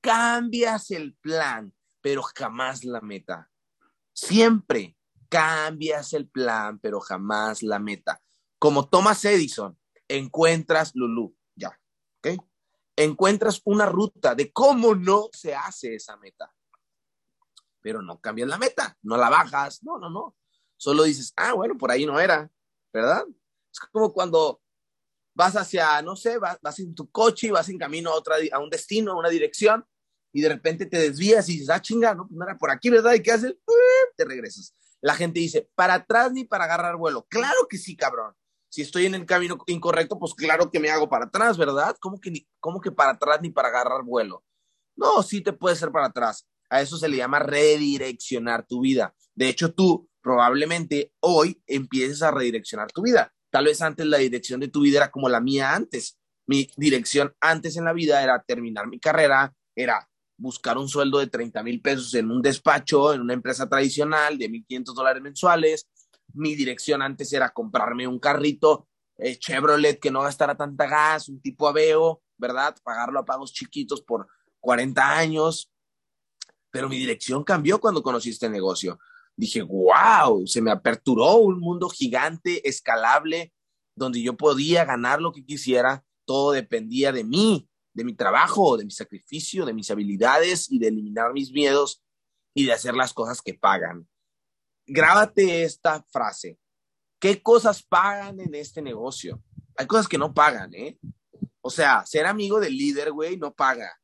Cambias 0.00 0.90
el 0.90 1.14
plan, 1.14 1.72
pero 2.00 2.22
jamás 2.22 2.82
la 2.82 3.00
meta. 3.00 3.48
Siempre 4.12 4.96
cambias 5.28 6.14
el 6.14 6.28
plan, 6.28 6.80
pero 6.80 6.98
jamás 6.98 7.62
la 7.62 7.78
meta. 7.78 8.20
Como 8.58 8.88
Thomas 8.88 9.24
Edison, 9.24 9.78
encuentras 10.08 10.96
Lulu, 10.96 11.36
ya, 11.54 11.78
¿ok? 12.18 12.42
Encuentras 13.00 13.62
una 13.64 13.86
ruta 13.86 14.34
de 14.34 14.52
cómo 14.52 14.92
no 14.92 15.28
se 15.32 15.54
hace 15.54 15.94
esa 15.94 16.16
meta. 16.16 16.52
Pero 17.80 18.02
no 18.02 18.20
cambias 18.20 18.48
la 18.48 18.58
meta, 18.58 18.98
no 19.02 19.16
la 19.16 19.30
bajas, 19.30 19.84
no, 19.84 19.98
no, 19.98 20.10
no. 20.10 20.34
Solo 20.76 21.04
dices, 21.04 21.32
ah, 21.36 21.52
bueno, 21.52 21.78
por 21.78 21.92
ahí 21.92 22.04
no 22.04 22.18
era, 22.18 22.50
¿verdad? 22.92 23.24
Es 23.72 23.78
como 23.92 24.12
cuando 24.12 24.60
vas 25.32 25.54
hacia, 25.54 26.02
no 26.02 26.16
sé, 26.16 26.38
vas, 26.38 26.78
en 26.80 26.92
tu 26.92 27.08
coche 27.08 27.46
y 27.46 27.50
vas 27.50 27.68
en 27.68 27.78
camino 27.78 28.10
a, 28.10 28.16
otra, 28.16 28.34
a 28.50 28.58
un 28.58 28.68
destino, 28.68 29.12
a 29.12 29.18
una 29.20 29.28
dirección, 29.28 29.86
y 30.32 30.40
de 30.40 30.48
repente 30.48 30.84
te 30.84 30.98
desvías 30.98 31.48
y 31.48 31.52
dices, 31.52 31.70
ah, 31.70 31.80
chinga, 31.80 32.16
no, 32.16 32.26
pues 32.26 32.36
no 32.36 32.44
era 32.44 32.58
por 32.58 32.72
aquí, 32.72 32.90
¿verdad? 32.90 33.14
¿Y 33.14 33.22
qué 33.22 33.30
haces? 33.30 33.54
Te 34.16 34.24
regresas. 34.24 34.74
La 35.00 35.14
gente 35.14 35.38
dice, 35.38 35.70
para 35.76 35.94
atrás 35.94 36.32
ni 36.32 36.42
para 36.42 36.64
agarrar 36.64 36.96
vuelo. 36.96 37.24
Claro 37.30 37.68
que 37.70 37.78
sí, 37.78 37.96
cabrón. 37.96 38.34
Si 38.70 38.82
estoy 38.82 39.06
en 39.06 39.14
el 39.14 39.26
camino 39.26 39.58
incorrecto, 39.66 40.18
pues 40.18 40.34
claro 40.34 40.70
que 40.70 40.80
me 40.80 40.90
hago 40.90 41.08
para 41.08 41.26
atrás, 41.26 41.56
¿verdad? 41.56 41.96
¿Cómo 42.00 42.20
que, 42.20 42.46
cómo 42.60 42.80
que 42.80 42.92
para 42.92 43.12
atrás 43.12 43.40
ni 43.42 43.50
para 43.50 43.68
agarrar 43.68 44.02
vuelo? 44.04 44.44
No, 44.96 45.22
sí 45.22 45.40
te 45.40 45.52
puede 45.52 45.76
ser 45.76 45.90
para 45.90 46.06
atrás. 46.06 46.46
A 46.70 46.82
eso 46.82 46.98
se 46.98 47.08
le 47.08 47.16
llama 47.16 47.38
redireccionar 47.38 48.66
tu 48.66 48.80
vida. 48.80 49.14
De 49.34 49.48
hecho, 49.48 49.72
tú 49.72 50.08
probablemente 50.20 51.12
hoy 51.20 51.62
empieces 51.66 52.22
a 52.22 52.30
redireccionar 52.30 52.92
tu 52.92 53.02
vida. 53.02 53.32
Tal 53.50 53.64
vez 53.64 53.80
antes 53.80 54.04
la 54.06 54.18
dirección 54.18 54.60
de 54.60 54.68
tu 54.68 54.82
vida 54.82 54.98
era 54.98 55.10
como 55.10 55.28
la 55.28 55.40
mía 55.40 55.74
antes. 55.74 56.18
Mi 56.46 56.68
dirección 56.76 57.34
antes 57.40 57.76
en 57.76 57.84
la 57.84 57.92
vida 57.92 58.22
era 58.22 58.42
terminar 58.42 58.86
mi 58.88 58.98
carrera, 58.98 59.54
era 59.74 60.08
buscar 60.36 60.78
un 60.78 60.88
sueldo 60.88 61.18
de 61.18 61.26
30 61.26 61.62
mil 61.62 61.80
pesos 61.80 62.14
en 62.14 62.30
un 62.30 62.42
despacho, 62.42 63.12
en 63.12 63.20
una 63.20 63.34
empresa 63.34 63.68
tradicional 63.68 64.38
de 64.38 64.48
1.500 64.48 64.94
dólares 64.94 65.22
mensuales. 65.22 65.86
Mi 66.38 66.54
dirección 66.54 67.02
antes 67.02 67.32
era 67.32 67.50
comprarme 67.50 68.06
un 68.06 68.20
carrito 68.20 68.88
eh, 69.18 69.36
Chevrolet 69.36 69.98
que 69.98 70.12
no 70.12 70.22
gastara 70.22 70.56
tanta 70.56 70.86
gas, 70.86 71.28
un 71.28 71.40
tipo 71.40 71.66
Aveo, 71.66 72.22
¿verdad? 72.36 72.76
Pagarlo 72.84 73.18
a 73.18 73.24
pagos 73.24 73.52
chiquitos 73.52 74.00
por 74.00 74.28
40 74.60 75.18
años. 75.18 75.72
Pero 76.70 76.88
mi 76.88 76.96
dirección 76.96 77.42
cambió 77.42 77.80
cuando 77.80 78.02
conocí 78.02 78.30
este 78.30 78.48
negocio. 78.48 79.00
Dije, 79.36 79.62
wow, 79.62 80.46
se 80.46 80.62
me 80.62 80.70
aperturó 80.70 81.36
un 81.36 81.58
mundo 81.58 81.88
gigante, 81.88 82.68
escalable, 82.68 83.52
donde 83.96 84.22
yo 84.22 84.36
podía 84.36 84.84
ganar 84.84 85.20
lo 85.20 85.32
que 85.32 85.44
quisiera. 85.44 86.04
Todo 86.24 86.52
dependía 86.52 87.10
de 87.10 87.24
mí, 87.24 87.68
de 87.94 88.04
mi 88.04 88.14
trabajo, 88.14 88.76
de 88.76 88.84
mi 88.84 88.92
sacrificio, 88.92 89.64
de 89.66 89.74
mis 89.74 89.90
habilidades 89.90 90.70
y 90.70 90.78
de 90.78 90.88
eliminar 90.88 91.32
mis 91.32 91.50
miedos 91.50 92.02
y 92.54 92.66
de 92.66 92.72
hacer 92.72 92.94
las 92.94 93.12
cosas 93.12 93.42
que 93.42 93.54
pagan. 93.54 94.06
Grábate 94.88 95.64
esta 95.64 96.02
frase. 96.10 96.58
¿Qué 97.20 97.42
cosas 97.42 97.82
pagan 97.82 98.40
en 98.40 98.54
este 98.54 98.80
negocio? 98.80 99.42
Hay 99.76 99.86
cosas 99.86 100.08
que 100.08 100.16
no 100.16 100.32
pagan, 100.32 100.74
¿eh? 100.74 100.98
O 101.60 101.68
sea, 101.68 102.06
ser 102.06 102.24
amigo 102.24 102.58
del 102.58 102.74
líder, 102.76 103.12
güey, 103.12 103.36
no 103.36 103.52
paga. 103.52 104.00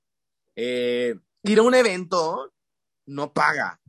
Eh, 0.55 1.15
ir 1.43 1.59
a 1.59 1.63
un 1.63 1.75
evento 1.75 2.53
no 3.07 3.33
paga. 3.33 3.81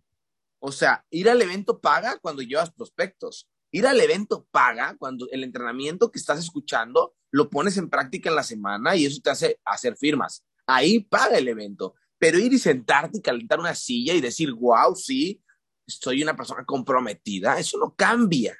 O 0.60 0.72
sea, 0.72 1.06
ir 1.10 1.30
al 1.30 1.42
evento 1.42 1.82
paga 1.82 2.18
cuando 2.20 2.42
llevas 2.42 2.72
prospectos. 2.72 3.50
Ir 3.72 3.86
al 3.88 4.00
evento 4.00 4.48
paga 4.50 4.96
cuando 4.98 5.28
el 5.32 5.44
entrenamiento 5.44 6.10
que 6.10 6.20
estás 6.20 6.40
escuchando 6.40 7.14
lo 7.30 7.50
pones 7.50 7.76
en 7.76 7.90
práctica 7.90 8.30
en 8.30 8.36
la 8.38 8.44
semana 8.44 8.96
y 8.96 9.06
eso 9.06 9.20
te 9.22 9.32
hace 9.32 9.60
hacer 9.66 9.98
firmas. 9.98 10.46
Ahí 10.66 11.02
paga 11.02 11.38
el 11.38 11.50
evento. 11.50 11.96
Pero 12.18 12.40
ir 12.40 12.54
y 12.54 12.60
sentarte 12.60 13.18
y 13.18 13.22
calentar 13.22 13.60
una 13.60 13.76
silla 13.76 14.14
y 14.14 14.22
decir, 14.22 14.54
wow, 14.54 14.96
sí, 14.96 15.44
soy 15.88 16.24
una 16.24 16.36
persona 16.36 16.66
comprometida, 16.66 17.60
eso 17.60 17.78
no 17.78 17.96
cambia. 17.96 18.58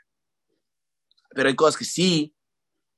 Pero 1.30 1.50
hay 1.50 1.56
cosas 1.56 1.78
que 1.78 1.86
sí 1.86 2.36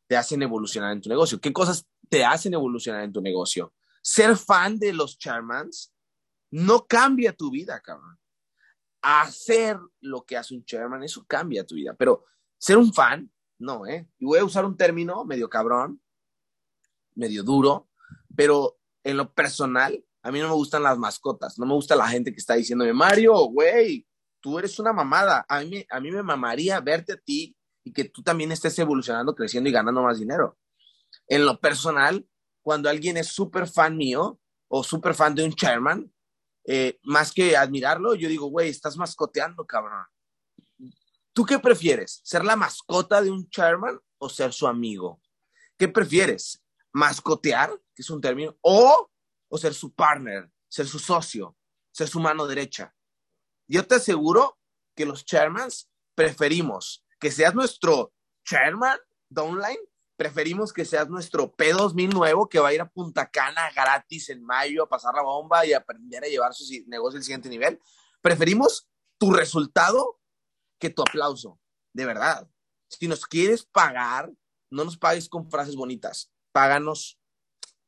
te 0.07 0.15
hacen 0.15 0.41
evolucionar 0.41 0.91
en 0.93 1.01
tu 1.01 1.09
negocio. 1.09 1.39
¿Qué 1.39 1.51
cosas 1.51 1.87
te 2.09 2.23
hacen 2.23 2.53
evolucionar 2.53 3.03
en 3.03 3.13
tu 3.13 3.21
negocio? 3.21 3.73
Ser 4.01 4.37
fan 4.37 4.77
de 4.79 4.93
los 4.93 5.17
Charmans 5.17 5.93
no 6.51 6.85
cambia 6.85 7.33
tu 7.33 7.51
vida, 7.51 7.81
cabrón. 7.81 8.17
Hacer 9.01 9.77
lo 10.01 10.25
que 10.25 10.37
hace 10.37 10.55
un 10.55 10.65
chairman, 10.65 11.03
eso 11.03 11.25
cambia 11.27 11.65
tu 11.65 11.75
vida. 11.75 11.93
Pero 11.93 12.25
ser 12.57 12.77
un 12.77 12.93
fan 12.93 13.31
no, 13.59 13.87
¿eh? 13.87 14.07
Y 14.19 14.25
voy 14.25 14.39
a 14.39 14.45
usar 14.45 14.65
un 14.65 14.77
término 14.77 15.25
medio 15.25 15.49
cabrón, 15.49 16.01
medio 17.15 17.43
duro, 17.43 17.89
pero 18.35 18.77
en 19.03 19.17
lo 19.17 19.33
personal, 19.33 20.03
a 20.21 20.31
mí 20.31 20.39
no 20.39 20.49
me 20.49 20.53
gustan 20.53 20.83
las 20.83 20.97
mascotas, 20.97 21.57
no 21.57 21.65
me 21.65 21.73
gusta 21.73 21.95
la 21.95 22.07
gente 22.07 22.31
que 22.31 22.37
está 22.37 22.55
diciéndome, 22.55 22.93
Mario, 22.93 23.33
güey, 23.45 24.06
tú 24.39 24.59
eres 24.59 24.79
una 24.79 24.93
mamada. 24.93 25.45
A 25.47 25.61
mí, 25.61 25.85
me 26.11 26.23
mamaría 26.23 26.79
verte 26.79 27.13
a 27.13 27.17
ti 27.17 27.55
y 27.83 27.93
que 27.93 28.05
tú 28.05 28.21
también 28.21 28.51
estés 28.51 28.77
evolucionando, 28.79 29.35
creciendo 29.35 29.69
y 29.69 29.73
ganando 29.73 30.01
más 30.01 30.19
dinero. 30.19 30.57
En 31.27 31.45
lo 31.45 31.59
personal, 31.59 32.27
cuando 32.61 32.89
alguien 32.89 33.17
es 33.17 33.27
súper 33.27 33.67
fan 33.67 33.95
mío 33.95 34.39
o 34.67 34.83
súper 34.83 35.13
fan 35.13 35.35
de 35.35 35.43
un 35.43 35.53
chairman, 35.53 36.11
eh, 36.65 36.99
más 37.03 37.31
que 37.31 37.55
admirarlo, 37.55 38.15
yo 38.15 38.27
digo, 38.27 38.47
güey, 38.47 38.69
estás 38.69 38.97
mascoteando, 38.97 39.65
cabrón. 39.65 40.05
¿Tú 41.31 41.45
qué 41.45 41.59
prefieres? 41.59 42.19
¿Ser 42.23 42.43
la 42.43 42.55
mascota 42.55 43.21
de 43.21 43.31
un 43.31 43.49
chairman 43.49 43.99
o 44.17 44.27
ser 44.27 44.51
su 44.51 44.67
amigo? 44.67 45.21
¿Qué 45.77 45.87
prefieres? 45.87 46.63
¿Mascotear, 46.91 47.69
que 47.93 48.01
es 48.01 48.09
un 48.09 48.19
término, 48.19 48.57
o, 48.61 49.09
o 49.47 49.57
ser 49.57 49.73
su 49.73 49.93
partner, 49.93 50.49
ser 50.67 50.87
su 50.87 50.99
socio, 50.99 51.55
ser 51.91 52.07
su 52.07 52.19
mano 52.19 52.47
derecha? 52.47 52.93
Yo 53.67 53.85
te 53.85 53.95
aseguro 53.95 54.57
que 54.95 55.05
los 55.05 55.25
chairmans 55.25 55.89
preferimos 56.15 57.05
que 57.19 57.31
seas 57.31 57.53
nuestro 57.53 58.13
chairman 58.45 58.97
downline, 59.29 59.79
preferimos 60.15 60.71
que 60.71 60.85
seas 60.85 61.09
nuestro 61.09 61.55
P2000 61.55 62.13
nuevo 62.13 62.47
que 62.47 62.59
va 62.59 62.69
a 62.69 62.73
ir 62.73 62.81
a 62.81 62.89
Punta 62.89 63.29
Cana 63.29 63.69
gratis 63.75 64.29
en 64.29 64.43
mayo 64.43 64.83
a 64.83 64.89
pasar 64.89 65.13
la 65.13 65.21
bomba 65.21 65.65
y 65.65 65.73
aprender 65.73 66.23
a 66.23 66.27
llevar 66.27 66.53
su 66.53 66.63
negocio 66.87 67.17
al 67.17 67.23
siguiente 67.23 67.49
nivel. 67.49 67.79
Preferimos 68.21 68.89
tu 69.19 69.31
resultado 69.31 70.19
que 70.79 70.89
tu 70.89 71.01
aplauso, 71.01 71.59
de 71.93 72.05
verdad. 72.05 72.49
Si 72.89 73.07
nos 73.07 73.25
quieres 73.25 73.65
pagar, 73.65 74.31
no 74.69 74.85
nos 74.85 74.97
pagues 74.97 75.27
con 75.27 75.49
frases 75.49 75.75
bonitas, 75.75 76.31
páganos, 76.51 77.19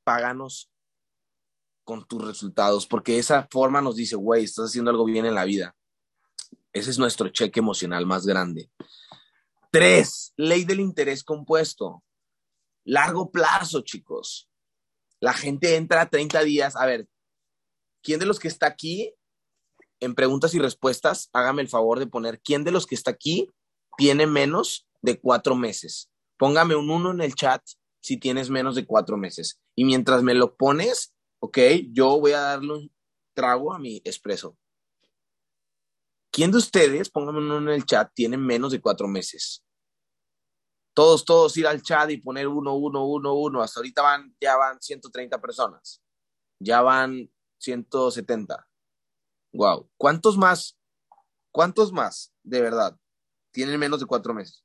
páganos 0.03 0.69
con 1.89 2.05
tus 2.05 2.23
resultados, 2.23 2.85
porque 2.85 3.17
esa 3.17 3.47
forma 3.49 3.81
nos 3.81 3.95
dice, 3.95 4.15
güey, 4.15 4.43
estás 4.43 4.65
haciendo 4.65 4.91
algo 4.91 5.05
bien 5.05 5.25
en 5.25 5.33
la 5.33 5.43
vida. 5.43 5.75
Ese 6.71 6.91
es 6.91 6.99
nuestro 6.99 7.29
cheque 7.29 7.61
emocional 7.61 8.05
más 8.05 8.27
grande. 8.27 8.69
Tres, 9.71 10.31
ley 10.37 10.65
del 10.65 10.81
interés 10.81 11.23
compuesto. 11.23 12.03
Largo 12.85 13.31
plazo, 13.31 13.81
chicos. 13.81 14.47
La 15.19 15.33
gente 15.33 15.77
entra 15.77 16.01
a 16.01 16.09
30 16.11 16.43
días. 16.43 16.75
A 16.75 16.85
ver, 16.85 17.07
¿quién 18.03 18.19
de 18.19 18.27
los 18.27 18.37
que 18.37 18.49
está 18.49 18.67
aquí 18.67 19.15
en 19.99 20.13
preguntas 20.13 20.53
y 20.53 20.59
respuestas, 20.59 21.31
hágame 21.33 21.63
el 21.63 21.69
favor 21.69 21.97
de 21.97 22.05
poner 22.05 22.39
quién 22.39 22.63
de 22.63 22.69
los 22.69 22.85
que 22.85 22.93
está 22.93 23.09
aquí 23.09 23.49
tiene 23.97 24.27
menos 24.27 24.87
de 25.01 25.19
cuatro 25.19 25.55
meses. 25.55 26.11
Póngame 26.37 26.75
un 26.75 26.91
uno 26.91 27.09
en 27.09 27.21
el 27.21 27.33
chat 27.33 27.63
si 27.99 28.17
tienes 28.17 28.51
menos 28.51 28.75
de 28.75 28.85
cuatro 28.85 29.17
meses. 29.17 29.59
Y 29.75 29.85
mientras 29.85 30.21
me 30.21 30.35
lo 30.35 30.55
pones, 30.55 31.15
ok, 31.39 31.57
yo 31.91 32.19
voy 32.19 32.33
a 32.33 32.41
darle 32.41 32.73
un 32.73 32.91
trago 33.33 33.73
a 33.73 33.79
mi 33.79 33.97
expreso. 34.03 34.57
¿Quién 36.31 36.51
de 36.51 36.57
ustedes, 36.57 37.09
póngame 37.09 37.39
uno 37.39 37.57
en 37.57 37.69
el 37.69 37.85
chat, 37.85 38.11
tiene 38.13 38.37
menos 38.37 38.71
de 38.71 38.81
cuatro 38.81 39.07
meses? 39.07 39.63
Todos, 40.93 41.25
todos 41.25 41.55
ir 41.57 41.65
al 41.65 41.81
chat 41.81 42.09
y 42.11 42.17
poner 42.17 42.47
uno, 42.47 42.75
uno, 42.75 43.05
uno, 43.05 43.33
uno. 43.33 43.61
Hasta 43.61 43.79
ahorita 43.79 44.01
van, 44.01 44.35
ya 44.39 44.57
van 44.57 44.81
130 44.81 45.39
personas. 45.39 46.01
Ya 46.59 46.81
van 46.81 47.31
170. 47.57 48.67
Wow. 49.53 49.89
¿Cuántos 49.97 50.37
más? 50.37 50.77
¿Cuántos 51.51 51.91
más, 51.91 52.33
de 52.43 52.61
verdad, 52.61 52.97
tienen 53.51 53.79
menos 53.79 53.99
de 53.99 54.05
cuatro 54.05 54.33
meses? 54.33 54.63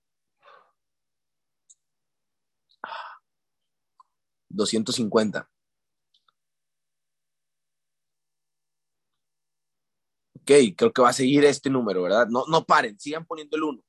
250. 4.51 5.51
Ok, 10.45 10.77
creo 10.77 10.93
que 10.93 11.01
va 11.01 11.09
a 11.09 11.15
seguir 11.15 11.43
este 11.47 11.71
número, 11.71 12.03
¿verdad? 12.03 12.27
No, 12.29 12.45
no 12.47 12.65
paren, 12.67 13.01
sigan 13.01 13.25
poniendo 13.25 13.57
el 13.57 13.63
uno. 13.63 13.83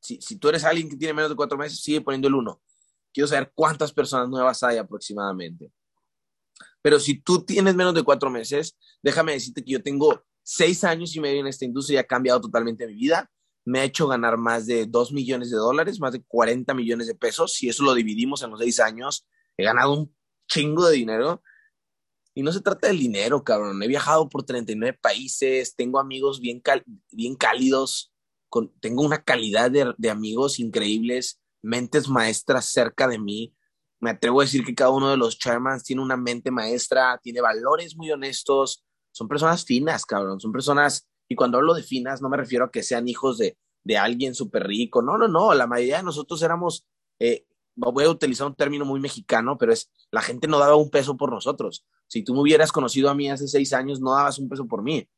Si, 0.00 0.20
si 0.20 0.36
tú 0.36 0.48
eres 0.48 0.64
alguien 0.64 0.88
que 0.88 0.96
tiene 0.96 1.14
menos 1.14 1.30
de 1.30 1.36
cuatro 1.36 1.56
meses, 1.56 1.80
sigue 1.80 2.00
poniendo 2.00 2.26
el 2.26 2.34
uno. 2.34 2.60
Quiero 3.12 3.28
saber 3.28 3.52
cuántas 3.54 3.92
personas 3.92 4.28
nuevas 4.28 4.64
hay 4.64 4.78
aproximadamente. 4.78 5.70
Pero 6.82 6.98
si 6.98 7.20
tú 7.20 7.44
tienes 7.44 7.76
menos 7.76 7.94
de 7.94 8.02
cuatro 8.02 8.30
meses, 8.30 8.76
déjame 9.00 9.32
decirte 9.32 9.64
que 9.64 9.70
yo 9.70 9.82
tengo 9.82 10.24
seis 10.42 10.82
años 10.82 11.14
y 11.14 11.20
medio 11.20 11.40
en 11.40 11.46
esta 11.46 11.64
industria 11.64 12.00
ha 12.00 12.04
cambiado 12.04 12.40
totalmente 12.40 12.86
mi 12.88 12.94
vida. 12.94 13.30
Me 13.64 13.78
ha 13.78 13.84
hecho 13.84 14.08
ganar 14.08 14.36
más 14.38 14.66
de 14.66 14.86
dos 14.86 15.12
millones 15.12 15.50
de 15.50 15.56
dólares, 15.56 16.00
más 16.00 16.12
de 16.12 16.24
40 16.24 16.74
millones 16.74 17.06
de 17.06 17.14
pesos. 17.14 17.52
Si 17.52 17.68
eso 17.68 17.84
lo 17.84 17.94
dividimos 17.94 18.42
en 18.42 18.50
los 18.50 18.58
seis 18.58 18.80
años, 18.80 19.28
he 19.56 19.62
ganado 19.62 19.92
un 19.92 20.16
chingo 20.48 20.88
de 20.88 20.96
dinero. 20.96 21.42
Y 22.34 22.42
no 22.42 22.52
se 22.52 22.60
trata 22.60 22.88
del 22.88 22.98
dinero, 22.98 23.44
cabrón. 23.44 23.82
He 23.82 23.88
viajado 23.88 24.28
por 24.28 24.44
39 24.44 24.98
países, 25.00 25.74
tengo 25.76 25.98
amigos 25.98 26.40
bien, 26.40 26.62
bien 27.10 27.36
cálidos, 27.36 28.12
con, 28.48 28.72
tengo 28.80 29.02
una 29.02 29.22
calidad 29.22 29.70
de, 29.70 29.92
de 29.98 30.10
amigos 30.10 30.58
increíbles, 30.58 31.40
mentes 31.62 32.08
maestras 32.08 32.66
cerca 32.66 33.06
de 33.08 33.18
mí. 33.18 33.54
Me 34.00 34.10
atrevo 34.10 34.40
a 34.40 34.44
decir 34.44 34.64
que 34.64 34.74
cada 34.74 34.90
uno 34.90 35.10
de 35.10 35.16
los 35.16 35.38
chairmans 35.38 35.84
tiene 35.84 36.02
una 36.02 36.16
mente 36.16 36.50
maestra, 36.50 37.18
tiene 37.22 37.40
valores 37.40 37.96
muy 37.96 38.10
honestos, 38.10 38.84
son 39.12 39.28
personas 39.28 39.64
finas, 39.64 40.04
cabrón, 40.04 40.40
son 40.40 40.52
personas, 40.52 41.08
y 41.28 41.36
cuando 41.36 41.58
hablo 41.58 41.74
de 41.74 41.82
finas 41.82 42.20
no 42.20 42.28
me 42.28 42.36
refiero 42.36 42.64
a 42.64 42.70
que 42.70 42.82
sean 42.82 43.06
hijos 43.08 43.38
de, 43.38 43.56
de 43.84 43.98
alguien 43.98 44.34
súper 44.34 44.66
rico, 44.66 45.02
no, 45.02 45.18
no, 45.18 45.28
no, 45.28 45.54
la 45.54 45.66
mayoría 45.66 45.98
de 45.98 46.02
nosotros 46.02 46.42
éramos, 46.42 46.86
eh, 47.20 47.46
voy 47.76 48.04
a 48.04 48.10
utilizar 48.10 48.46
un 48.46 48.54
término 48.54 48.84
muy 48.84 49.00
mexicano, 49.00 49.56
pero 49.58 49.72
es, 49.72 49.90
la 50.10 50.22
gente 50.22 50.48
no 50.48 50.58
daba 50.58 50.76
un 50.76 50.90
peso 50.90 51.16
por 51.16 51.30
nosotros. 51.30 51.84
Si 52.12 52.22
tú 52.22 52.34
me 52.34 52.42
hubieras 52.42 52.70
conocido 52.70 53.08
a 53.08 53.14
mí 53.14 53.30
hace 53.30 53.48
seis 53.48 53.72
años, 53.72 53.98
no 53.98 54.12
dabas 54.14 54.38
un 54.38 54.46
peso 54.46 54.66
por 54.66 54.82
mí. 54.82 55.08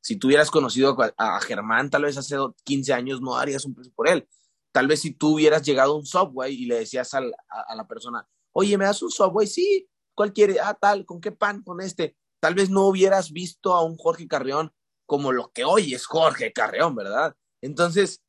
Si 0.00 0.14
tú 0.14 0.28
hubieras 0.28 0.48
conocido 0.48 0.96
a, 1.18 1.40
Germán 1.40 1.90
tal 1.90 2.04
vez 2.04 2.16
hace 2.16 2.36
15 2.62 2.92
años, 2.92 3.20
no 3.20 3.34
darías 3.34 3.64
un 3.64 3.74
peso 3.74 3.90
por 3.96 4.08
él. 4.08 4.28
Tal 4.70 4.86
vez 4.86 5.00
si 5.00 5.10
tú 5.10 5.34
hubieras 5.34 5.62
llegado 5.62 5.94
a 5.94 5.96
un 5.96 6.06
Subway 6.06 6.54
y 6.54 6.66
le 6.66 6.76
decías 6.76 7.12
a, 7.14 7.22
a 7.48 7.74
la 7.74 7.88
persona, 7.88 8.28
oye, 8.52 8.78
¿me 8.78 8.84
das 8.84 9.02
un 9.02 9.10
Subway? 9.10 9.48
Sí, 9.48 9.88
¿cuál 10.14 10.32
quiere? 10.32 10.60
Ah, 10.60 10.74
tal, 10.74 11.04
¿con 11.04 11.20
qué 11.20 11.32
pan? 11.32 11.64
Con 11.64 11.80
este 11.80 12.16
tal 12.38 12.54
vez 12.54 12.70
no 12.70 12.86
hubieras 12.86 13.32
visto 13.32 13.74
a 13.74 13.82
un 13.82 13.96
Jorge 13.96 14.28
Carreón 14.28 14.72
como 15.04 15.32
lo 15.32 15.50
que 15.50 15.64
hoy 15.64 15.94
es 15.94 16.06
Jorge 16.06 16.52
Carreón, 16.52 16.94
¿verdad? 16.94 17.34
Entonces, 17.60 18.22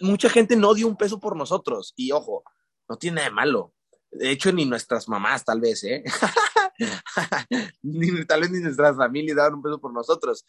mucha 0.00 0.30
gente 0.30 0.56
no 0.56 0.72
dio 0.72 0.88
un 0.88 0.96
peso 0.96 1.20
por 1.20 1.36
nosotros 1.36 1.92
y 1.94 2.12
ojo, 2.12 2.42
no 2.88 2.96
tiene 2.96 3.16
nada 3.16 3.28
de 3.28 3.34
malo. 3.34 3.74
De 4.10 4.30
hecho, 4.30 4.50
ni 4.50 4.64
nuestras 4.64 5.10
mamás, 5.10 5.44
tal 5.44 5.60
vez, 5.60 5.84
¿eh? 5.84 6.02
ni, 7.82 8.24
tal 8.24 8.40
vez 8.40 8.50
ni 8.50 8.60
nuestras 8.60 8.96
familias 8.96 9.36
daban 9.36 9.54
un 9.54 9.62
peso 9.62 9.80
por 9.80 9.92
nosotros. 9.92 10.44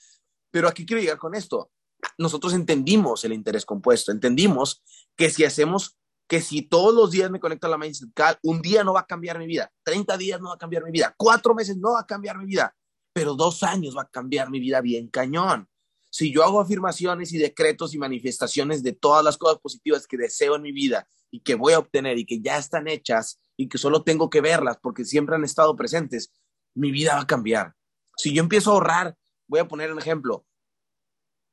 Pero 0.51 0.67
aquí 0.67 0.85
quiero 0.85 1.01
llegar 1.01 1.17
con 1.17 1.35
esto. 1.35 1.71
Nosotros 2.17 2.53
entendimos 2.53 3.23
el 3.25 3.33
interés 3.33 3.65
compuesto, 3.65 4.11
entendimos 4.11 4.83
que 5.15 5.29
si 5.29 5.43
hacemos, 5.43 5.97
que 6.27 6.41
si 6.41 6.63
todos 6.63 6.93
los 6.93 7.11
días 7.11 7.29
me 7.29 7.39
conecto 7.39 7.67
a 7.67 7.69
la 7.69 7.77
Mindset 7.77 8.09
un 8.43 8.61
día 8.61 8.83
no 8.83 8.93
va 8.93 9.01
a 9.01 9.05
cambiar 9.05 9.37
mi 9.37 9.45
vida, 9.45 9.71
30 9.83 10.17
días 10.17 10.41
no 10.41 10.49
va 10.49 10.55
a 10.55 10.57
cambiar 10.57 10.83
mi 10.83 10.91
vida, 10.91 11.13
cuatro 11.17 11.53
meses 11.53 11.77
no 11.77 11.93
va 11.93 12.01
a 12.01 12.05
cambiar 12.05 12.37
mi 12.37 12.45
vida, 12.45 12.75
pero 13.13 13.35
dos 13.35 13.61
años 13.63 13.95
va 13.95 14.03
a 14.03 14.09
cambiar 14.09 14.49
mi 14.49 14.59
vida 14.59 14.81
bien 14.81 15.09
cañón. 15.09 15.67
Si 16.09 16.33
yo 16.33 16.43
hago 16.43 16.59
afirmaciones 16.59 17.31
y 17.33 17.37
decretos 17.37 17.93
y 17.93 17.97
manifestaciones 17.97 18.83
de 18.83 18.93
todas 18.93 19.23
las 19.23 19.37
cosas 19.37 19.59
positivas 19.59 20.07
que 20.07 20.17
deseo 20.17 20.55
en 20.55 20.61
mi 20.61 20.71
vida 20.71 21.07
y 21.29 21.39
que 21.39 21.55
voy 21.55 21.73
a 21.73 21.79
obtener 21.79 22.17
y 22.17 22.25
que 22.25 22.41
ya 22.41 22.57
están 22.57 22.87
hechas 22.87 23.39
y 23.57 23.69
que 23.69 23.77
solo 23.77 24.03
tengo 24.03 24.29
que 24.29 24.41
verlas 24.41 24.77
porque 24.81 25.05
siempre 25.05 25.35
han 25.35 25.43
estado 25.43 25.75
presentes, 25.75 26.31
mi 26.73 26.91
vida 26.91 27.15
va 27.15 27.21
a 27.21 27.27
cambiar. 27.27 27.75
Si 28.17 28.33
yo 28.33 28.41
empiezo 28.41 28.71
a 28.71 28.73
ahorrar, 28.73 29.17
voy 29.47 29.59
a 29.59 29.67
poner 29.67 29.91
un 29.91 29.99
ejemplo, 29.99 30.45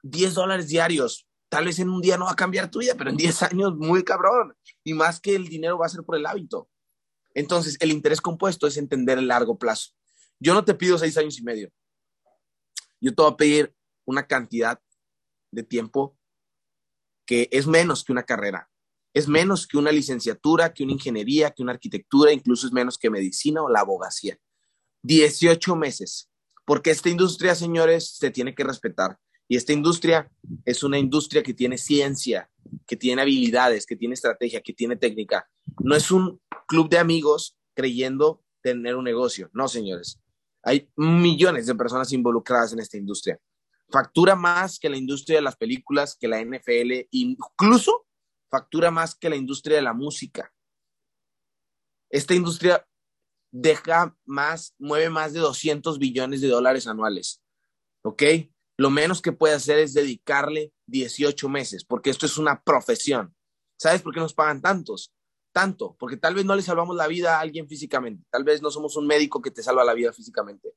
10 0.02 0.34
dólares 0.34 0.68
diarios, 0.68 1.28
tal 1.48 1.64
vez 1.64 1.78
en 1.78 1.88
un 1.88 2.00
día 2.00 2.16
no 2.16 2.26
va 2.26 2.32
a 2.32 2.36
cambiar 2.36 2.70
tu 2.70 2.78
vida, 2.78 2.94
pero 2.96 3.10
en 3.10 3.16
10 3.16 3.42
años 3.44 3.76
muy 3.76 4.04
cabrón. 4.04 4.54
Y 4.84 4.94
más 4.94 5.20
que 5.20 5.34
el 5.34 5.48
dinero 5.48 5.78
va 5.78 5.86
a 5.86 5.90
ser 5.90 6.04
por 6.04 6.16
el 6.16 6.26
hábito. 6.26 6.68
Entonces, 7.34 7.76
el 7.80 7.90
interés 7.90 8.20
compuesto 8.20 8.66
es 8.66 8.76
entender 8.76 9.18
el 9.18 9.28
largo 9.28 9.58
plazo. 9.58 9.90
Yo 10.40 10.54
no 10.54 10.64
te 10.64 10.74
pido 10.74 10.98
seis 10.98 11.16
años 11.16 11.38
y 11.38 11.42
medio. 11.42 11.70
Yo 13.00 13.14
te 13.14 13.22
voy 13.22 13.32
a 13.32 13.36
pedir 13.36 13.74
una 14.04 14.26
cantidad 14.26 14.80
de 15.52 15.62
tiempo 15.62 16.16
que 17.26 17.48
es 17.52 17.66
menos 17.66 18.04
que 18.04 18.12
una 18.12 18.22
carrera, 18.22 18.70
es 19.14 19.28
menos 19.28 19.66
que 19.66 19.78
una 19.78 19.92
licenciatura, 19.92 20.72
que 20.72 20.84
una 20.84 20.92
ingeniería, 20.92 21.50
que 21.50 21.62
una 21.62 21.72
arquitectura, 21.72 22.32
incluso 22.32 22.66
es 22.66 22.72
menos 22.72 22.98
que 22.98 23.10
medicina 23.10 23.62
o 23.62 23.68
la 23.68 23.80
abogacía. 23.80 24.38
18 25.02 25.76
meses, 25.76 26.28
porque 26.64 26.90
esta 26.90 27.08
industria, 27.08 27.54
señores, 27.54 28.16
se 28.16 28.30
tiene 28.30 28.54
que 28.54 28.64
respetar. 28.64 29.18
Y 29.48 29.56
esta 29.56 29.72
industria 29.72 30.30
es 30.64 30.82
una 30.82 30.98
industria 30.98 31.42
que 31.42 31.54
tiene 31.54 31.78
ciencia, 31.78 32.50
que 32.86 32.96
tiene 32.96 33.22
habilidades, 33.22 33.86
que 33.86 33.96
tiene 33.96 34.14
estrategia, 34.14 34.60
que 34.60 34.74
tiene 34.74 34.96
técnica. 34.96 35.48
No 35.80 35.96
es 35.96 36.10
un 36.10 36.40
club 36.66 36.90
de 36.90 36.98
amigos 36.98 37.56
creyendo 37.74 38.42
tener 38.62 38.96
un 38.96 39.04
negocio. 39.04 39.48
No, 39.54 39.68
señores. 39.68 40.20
Hay 40.62 40.90
millones 40.96 41.66
de 41.66 41.74
personas 41.74 42.12
involucradas 42.12 42.74
en 42.74 42.80
esta 42.80 42.98
industria. 42.98 43.38
Factura 43.90 44.34
más 44.34 44.78
que 44.78 44.90
la 44.90 44.98
industria 44.98 45.38
de 45.38 45.42
las 45.42 45.56
películas, 45.56 46.14
que 46.20 46.28
la 46.28 46.44
NFL, 46.44 47.06
incluso 47.12 48.04
factura 48.50 48.90
más 48.90 49.14
que 49.14 49.30
la 49.30 49.36
industria 49.36 49.76
de 49.76 49.82
la 49.82 49.92
música. 49.92 50.52
Esta 52.10 52.34
industria 52.34 52.86
deja 53.50 54.16
más, 54.24 54.74
mueve 54.78 55.10
más 55.10 55.32
de 55.32 55.40
200 55.40 55.98
billones 55.98 56.40
de 56.40 56.48
dólares 56.48 56.86
anuales. 56.86 57.42
¿Ok? 58.02 58.22
Lo 58.76 58.90
menos 58.90 59.20
que 59.20 59.32
puede 59.32 59.54
hacer 59.54 59.78
es 59.78 59.92
dedicarle 59.92 60.72
18 60.86 61.48
meses, 61.48 61.84
porque 61.84 62.10
esto 62.10 62.26
es 62.26 62.38
una 62.38 62.62
profesión. 62.62 63.34
¿Sabes 63.76 64.02
por 64.02 64.14
qué 64.14 64.20
nos 64.20 64.34
pagan 64.34 64.62
tantos? 64.62 65.12
tanto, 65.58 65.96
porque 65.98 66.16
tal 66.16 66.36
vez 66.36 66.44
no 66.44 66.54
le 66.54 66.62
salvamos 66.62 66.94
la 66.94 67.08
vida 67.08 67.36
a 67.36 67.40
alguien 67.40 67.66
físicamente, 67.66 68.24
tal 68.30 68.44
vez 68.44 68.62
no 68.62 68.70
somos 68.70 68.94
un 68.96 69.08
médico 69.08 69.42
que 69.42 69.50
te 69.50 69.60
salva 69.60 69.82
la 69.82 69.92
vida 69.92 70.12
físicamente, 70.12 70.72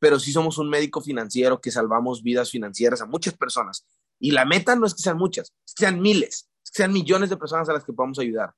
pero 0.00 0.18
sí 0.18 0.32
somos 0.32 0.58
un 0.58 0.68
médico 0.68 1.00
financiero 1.00 1.60
que 1.60 1.70
salvamos 1.70 2.20
vidas 2.20 2.50
financieras 2.50 3.02
a 3.02 3.06
muchas 3.06 3.34
personas. 3.34 3.86
Y 4.18 4.32
la 4.32 4.44
meta 4.44 4.74
no 4.74 4.84
es 4.84 4.94
que 4.94 5.02
sean 5.02 5.16
muchas, 5.16 5.52
es 5.64 5.74
que 5.74 5.84
sean 5.84 6.00
miles, 6.00 6.49
sean 6.70 6.92
millones 6.92 7.30
de 7.30 7.36
personas 7.36 7.68
a 7.68 7.72
las 7.72 7.84
que 7.84 7.92
podamos 7.92 8.18
ayudar. 8.18 8.54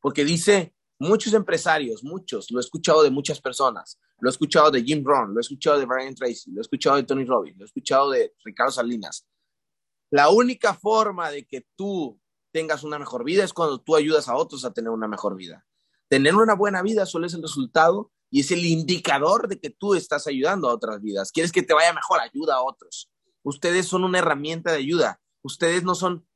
Porque 0.00 0.24
dice 0.24 0.74
muchos 0.98 1.32
empresarios, 1.34 2.04
muchos, 2.04 2.50
lo 2.50 2.58
he 2.58 2.62
escuchado 2.62 3.02
de 3.02 3.10
muchas 3.10 3.40
personas, 3.40 3.98
lo 4.20 4.28
he 4.28 4.32
escuchado 4.32 4.70
de 4.70 4.82
Jim 4.82 5.02
Brown, 5.02 5.32
lo 5.32 5.40
he 5.40 5.42
escuchado 5.42 5.78
de 5.78 5.86
Brian 5.86 6.14
Tracy, 6.14 6.50
lo 6.52 6.60
he 6.60 6.62
escuchado 6.62 6.96
de 6.96 7.02
Tony 7.04 7.24
Robbins, 7.24 7.56
lo 7.58 7.64
he 7.64 7.66
escuchado 7.66 8.10
de 8.10 8.34
Ricardo 8.44 8.72
Salinas. 8.72 9.26
La 10.10 10.30
única 10.30 10.74
forma 10.74 11.30
de 11.30 11.46
que 11.46 11.66
tú 11.76 12.20
tengas 12.52 12.82
una 12.82 12.98
mejor 12.98 13.24
vida 13.24 13.44
es 13.44 13.52
cuando 13.52 13.80
tú 13.80 13.96
ayudas 13.96 14.28
a 14.28 14.36
otros 14.36 14.64
a 14.64 14.72
tener 14.72 14.90
una 14.90 15.08
mejor 15.08 15.36
vida. 15.36 15.64
Tener 16.08 16.34
una 16.34 16.54
buena 16.54 16.82
vida 16.82 17.06
solo 17.06 17.26
es 17.26 17.34
el 17.34 17.42
resultado 17.42 18.10
y 18.30 18.40
es 18.40 18.50
el 18.50 18.64
indicador 18.64 19.48
de 19.48 19.60
que 19.60 19.70
tú 19.70 19.94
estás 19.94 20.26
ayudando 20.26 20.68
a 20.68 20.74
otras 20.74 21.00
vidas. 21.00 21.30
Quieres 21.30 21.52
que 21.52 21.62
te 21.62 21.74
vaya 21.74 21.92
mejor, 21.92 22.20
ayuda 22.20 22.56
a 22.56 22.62
otros. 22.62 23.10
Ustedes 23.42 23.86
son 23.86 24.04
una 24.04 24.18
herramienta 24.18 24.72
de 24.72 24.78
ayuda. 24.78 25.20
Ustedes 25.42 25.84
no 25.84 25.94
son, 25.94 26.26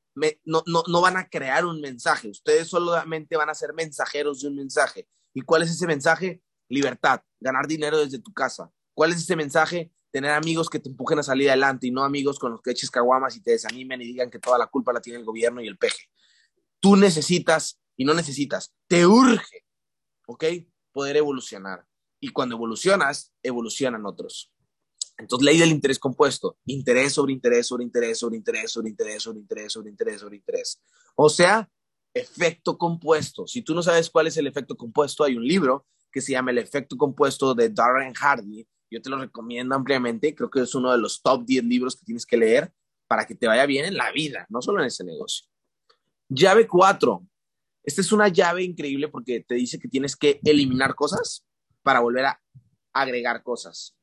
no, 0.44 0.62
no, 0.66 0.82
no 0.86 1.00
van 1.00 1.16
a 1.16 1.28
crear 1.28 1.64
un 1.64 1.80
mensaje. 1.80 2.28
Ustedes 2.28 2.68
solamente 2.68 3.36
van 3.36 3.50
a 3.50 3.54
ser 3.54 3.74
mensajeros 3.74 4.40
de 4.42 4.48
un 4.48 4.56
mensaje. 4.56 5.08
¿Y 5.32 5.42
cuál 5.42 5.62
es 5.62 5.70
ese 5.70 5.86
mensaje? 5.86 6.42
Libertad, 6.68 7.20
ganar 7.40 7.66
dinero 7.66 7.98
desde 7.98 8.18
tu 8.18 8.32
casa. 8.32 8.70
¿Cuál 8.94 9.10
es 9.10 9.18
ese 9.18 9.36
mensaje? 9.36 9.92
tener 10.14 10.30
amigos 10.30 10.70
que 10.70 10.78
te 10.78 10.88
empujen 10.88 11.18
a 11.18 11.24
salir 11.24 11.48
adelante 11.48 11.88
y 11.88 11.90
no 11.90 12.04
amigos 12.04 12.38
con 12.38 12.52
los 12.52 12.62
que 12.62 12.70
eches 12.70 12.88
caguamas 12.88 13.34
y 13.34 13.42
te 13.42 13.50
desanimen 13.50 14.00
y 14.00 14.04
digan 14.04 14.30
que 14.30 14.38
toda 14.38 14.56
la 14.56 14.68
culpa 14.68 14.92
la 14.92 15.00
tiene 15.00 15.18
el 15.18 15.24
gobierno 15.24 15.60
y 15.60 15.66
el 15.66 15.76
peje. 15.76 16.08
Tú 16.78 16.94
necesitas, 16.94 17.80
y 17.96 18.04
no 18.04 18.14
necesitas, 18.14 18.72
te 18.86 19.08
urge, 19.08 19.66
¿ok? 20.28 20.44
Poder 20.92 21.16
evolucionar. 21.16 21.84
Y 22.20 22.28
cuando 22.28 22.54
evolucionas, 22.54 23.34
evolucionan 23.42 24.06
otros. 24.06 24.53
Entonces, 25.16 25.44
ley 25.44 25.58
del 25.58 25.70
interés 25.70 25.98
compuesto, 25.98 26.58
interés 26.66 27.12
sobre 27.12 27.32
interés 27.32 27.66
sobre 27.66 27.84
interés 27.84 28.18
sobre 28.18 28.36
interés 28.36 28.72
sobre 28.72 28.88
interés 28.88 29.22
sobre 29.22 29.40
interés 29.40 29.72
sobre 29.72 29.90
interés 29.90 30.20
sobre 30.20 30.36
interés. 30.36 30.82
O 31.14 31.28
sea, 31.28 31.68
efecto 32.12 32.76
compuesto. 32.78 33.46
Si 33.46 33.62
tú 33.62 33.74
no 33.74 33.82
sabes 33.82 34.10
cuál 34.10 34.26
es 34.26 34.36
el 34.36 34.46
efecto 34.46 34.76
compuesto, 34.76 35.24
hay 35.24 35.36
un 35.36 35.46
libro 35.46 35.86
que 36.10 36.20
se 36.20 36.32
llama 36.32 36.52
El 36.52 36.58
efecto 36.58 36.96
compuesto 36.96 37.54
de 37.54 37.70
Darren 37.70 38.14
Hardy, 38.14 38.66
yo 38.90 39.02
te 39.02 39.10
lo 39.10 39.18
recomiendo 39.18 39.74
ampliamente. 39.74 40.34
Creo 40.34 40.48
que 40.48 40.60
es 40.60 40.74
uno 40.74 40.92
de 40.92 40.98
los 40.98 41.20
top 41.20 41.44
10 41.44 41.64
libros 41.64 41.96
que 41.96 42.04
tienes 42.04 42.24
que 42.24 42.36
leer 42.36 42.72
para 43.08 43.26
que 43.26 43.34
te 43.34 43.46
vaya 43.46 43.66
bien 43.66 43.84
en 43.84 43.96
la 43.96 44.12
vida, 44.12 44.46
no 44.48 44.62
solo 44.62 44.80
en 44.80 44.86
ese 44.86 45.04
negocio. 45.04 45.46
Llave 46.28 46.66
4. 46.68 47.26
Esta 47.82 48.00
es 48.00 48.12
una 48.12 48.28
llave 48.28 48.62
increíble 48.62 49.08
porque 49.08 49.40
te 49.40 49.56
dice 49.56 49.78
que 49.78 49.88
tienes 49.88 50.16
que 50.16 50.40
eliminar 50.44 50.94
cosas 50.94 51.44
para 51.82 52.00
volver 52.00 52.26
a 52.26 52.40
agregar 52.92 53.42
cosas. 53.42 53.96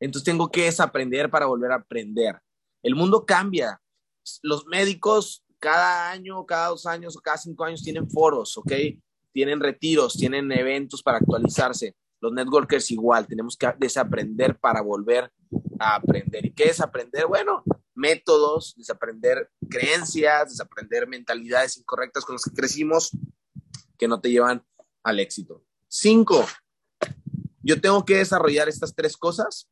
Entonces 0.00 0.24
tengo 0.24 0.50
que 0.50 0.64
desaprender 0.64 1.30
para 1.30 1.46
volver 1.46 1.72
a 1.72 1.76
aprender. 1.76 2.40
El 2.82 2.94
mundo 2.94 3.24
cambia. 3.24 3.80
Los 4.42 4.66
médicos 4.66 5.44
cada 5.58 6.10
año, 6.10 6.44
cada 6.46 6.68
dos 6.68 6.86
años 6.86 7.16
o 7.16 7.20
cada 7.20 7.38
cinco 7.38 7.64
años 7.64 7.82
tienen 7.82 8.08
foros, 8.08 8.56
¿ok? 8.58 8.72
Tienen 9.32 9.60
retiros, 9.60 10.14
tienen 10.14 10.50
eventos 10.52 11.02
para 11.02 11.18
actualizarse. 11.18 11.96
Los 12.20 12.32
networkers 12.32 12.90
igual, 12.90 13.26
tenemos 13.26 13.56
que 13.56 13.72
desaprender 13.78 14.58
para 14.58 14.80
volver 14.80 15.30
a 15.78 15.96
aprender. 15.96 16.46
¿Y 16.46 16.52
qué 16.52 16.64
es 16.64 16.80
aprender? 16.80 17.26
Bueno, 17.26 17.62
métodos, 17.94 18.74
desaprender 18.76 19.50
creencias, 19.68 20.50
desaprender 20.50 21.06
mentalidades 21.06 21.76
incorrectas 21.76 22.24
con 22.24 22.34
las 22.34 22.44
que 22.44 22.52
crecimos 22.52 23.10
que 23.98 24.08
no 24.08 24.20
te 24.20 24.30
llevan 24.30 24.64
al 25.02 25.20
éxito. 25.20 25.64
Cinco, 25.88 26.46
yo 27.62 27.80
tengo 27.80 28.04
que 28.04 28.16
desarrollar 28.16 28.68
estas 28.68 28.94
tres 28.94 29.16
cosas 29.16 29.68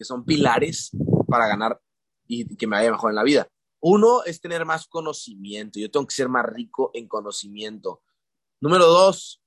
que 0.00 0.06
son 0.06 0.24
pilares 0.24 0.92
para 1.28 1.46
ganar 1.46 1.78
y 2.26 2.56
que 2.56 2.66
me 2.66 2.76
vaya 2.76 2.90
mejor 2.90 3.10
en 3.10 3.16
la 3.16 3.22
vida. 3.22 3.46
Uno 3.82 4.24
es 4.24 4.40
tener 4.40 4.64
más 4.64 4.86
conocimiento. 4.86 5.78
Yo 5.78 5.90
tengo 5.90 6.06
que 6.06 6.14
ser 6.14 6.30
más 6.30 6.46
rico 6.46 6.90
en 6.94 7.06
conocimiento. 7.06 8.02
Número 8.62 8.86
dos, 8.86 9.42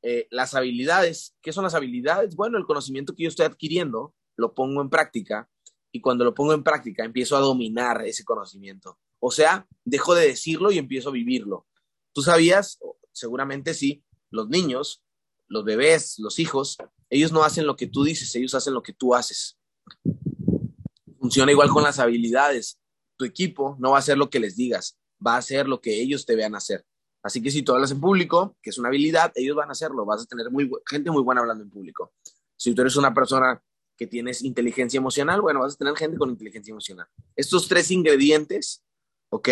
eh, 0.00 0.28
las 0.30 0.54
habilidades. 0.54 1.34
¿Qué 1.42 1.52
son 1.52 1.64
las 1.64 1.74
habilidades? 1.74 2.36
Bueno, 2.36 2.56
el 2.56 2.66
conocimiento 2.66 3.16
que 3.16 3.24
yo 3.24 3.28
estoy 3.28 3.46
adquiriendo 3.46 4.14
lo 4.36 4.54
pongo 4.54 4.80
en 4.80 4.90
práctica 4.90 5.50
y 5.90 6.00
cuando 6.00 6.24
lo 6.24 6.34
pongo 6.34 6.52
en 6.52 6.62
práctica 6.62 7.04
empiezo 7.04 7.36
a 7.36 7.40
dominar 7.40 8.06
ese 8.06 8.24
conocimiento. 8.24 9.00
O 9.18 9.32
sea, 9.32 9.66
dejo 9.84 10.14
de 10.14 10.28
decirlo 10.28 10.70
y 10.70 10.78
empiezo 10.78 11.08
a 11.08 11.12
vivirlo. 11.12 11.66
¿Tú 12.12 12.22
sabías? 12.22 12.78
Seguramente 13.10 13.74
sí, 13.74 14.04
los 14.30 14.48
niños, 14.48 15.02
los 15.48 15.64
bebés, 15.64 16.20
los 16.20 16.38
hijos, 16.38 16.76
ellos 17.10 17.32
no 17.32 17.42
hacen 17.42 17.66
lo 17.66 17.74
que 17.74 17.88
tú 17.88 18.04
dices, 18.04 18.32
ellos 18.36 18.54
hacen 18.54 18.72
lo 18.72 18.84
que 18.84 18.92
tú 18.92 19.16
haces. 19.16 19.58
Funciona 21.18 21.52
igual 21.52 21.70
con 21.70 21.82
las 21.82 21.98
habilidades. 21.98 22.78
Tu 23.16 23.24
equipo 23.24 23.76
no 23.78 23.90
va 23.90 23.96
a 23.96 24.00
hacer 24.00 24.18
lo 24.18 24.30
que 24.30 24.40
les 24.40 24.56
digas, 24.56 24.98
va 25.24 25.34
a 25.34 25.38
hacer 25.38 25.68
lo 25.68 25.80
que 25.80 26.00
ellos 26.00 26.26
te 26.26 26.36
vean 26.36 26.54
hacer. 26.54 26.84
Así 27.22 27.40
que 27.40 27.50
si 27.50 27.62
tú 27.62 27.72
hablas 27.72 27.90
en 27.90 28.00
público, 28.00 28.56
que 28.60 28.70
es 28.70 28.78
una 28.78 28.88
habilidad, 28.88 29.32
ellos 29.34 29.56
van 29.56 29.70
a 29.70 29.72
hacerlo, 29.72 30.04
vas 30.04 30.22
a 30.22 30.26
tener 30.26 30.50
muy, 30.50 30.70
gente 30.86 31.10
muy 31.10 31.22
buena 31.22 31.40
hablando 31.40 31.64
en 31.64 31.70
público. 31.70 32.12
Si 32.56 32.74
tú 32.74 32.82
eres 32.82 32.96
una 32.96 33.14
persona 33.14 33.62
que 33.96 34.06
tienes 34.06 34.42
inteligencia 34.42 34.98
emocional, 34.98 35.40
bueno, 35.40 35.60
vas 35.60 35.74
a 35.74 35.76
tener 35.76 35.96
gente 35.96 36.18
con 36.18 36.30
inteligencia 36.30 36.72
emocional. 36.72 37.06
Estos 37.36 37.68
tres 37.68 37.90
ingredientes, 37.90 38.84
¿ok? 39.30 39.48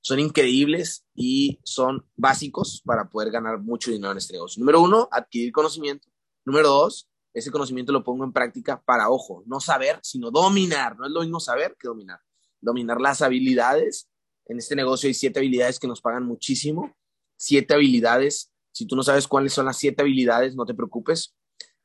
Son 0.00 0.18
increíbles 0.18 1.04
y 1.14 1.60
son 1.62 2.06
básicos 2.16 2.82
para 2.84 3.08
poder 3.08 3.30
ganar 3.30 3.58
mucho 3.58 3.90
dinero 3.90 4.12
en 4.12 4.18
este 4.18 4.32
negocio. 4.32 4.60
Número 4.60 4.80
uno, 4.80 5.08
adquirir 5.12 5.52
conocimiento. 5.52 6.08
Número 6.44 6.68
dos, 6.68 7.09
ese 7.32 7.50
conocimiento 7.50 7.92
lo 7.92 8.02
pongo 8.02 8.24
en 8.24 8.32
práctica 8.32 8.82
para, 8.82 9.08
ojo, 9.08 9.42
no 9.46 9.60
saber, 9.60 10.00
sino 10.02 10.30
dominar. 10.30 10.98
No 10.98 11.06
es 11.06 11.12
lo 11.12 11.20
mismo 11.20 11.40
saber 11.40 11.76
que 11.78 11.88
dominar. 11.88 12.20
Dominar 12.60 13.00
las 13.00 13.22
habilidades. 13.22 14.10
En 14.46 14.58
este 14.58 14.74
negocio 14.74 15.06
hay 15.06 15.14
siete 15.14 15.38
habilidades 15.38 15.78
que 15.78 15.86
nos 15.86 16.00
pagan 16.00 16.24
muchísimo. 16.24 16.96
Siete 17.36 17.74
habilidades. 17.74 18.52
Si 18.72 18.86
tú 18.86 18.96
no 18.96 19.02
sabes 19.02 19.28
cuáles 19.28 19.52
son 19.52 19.66
las 19.66 19.78
siete 19.78 20.02
habilidades, 20.02 20.56
no 20.56 20.66
te 20.66 20.74
preocupes. 20.74 21.36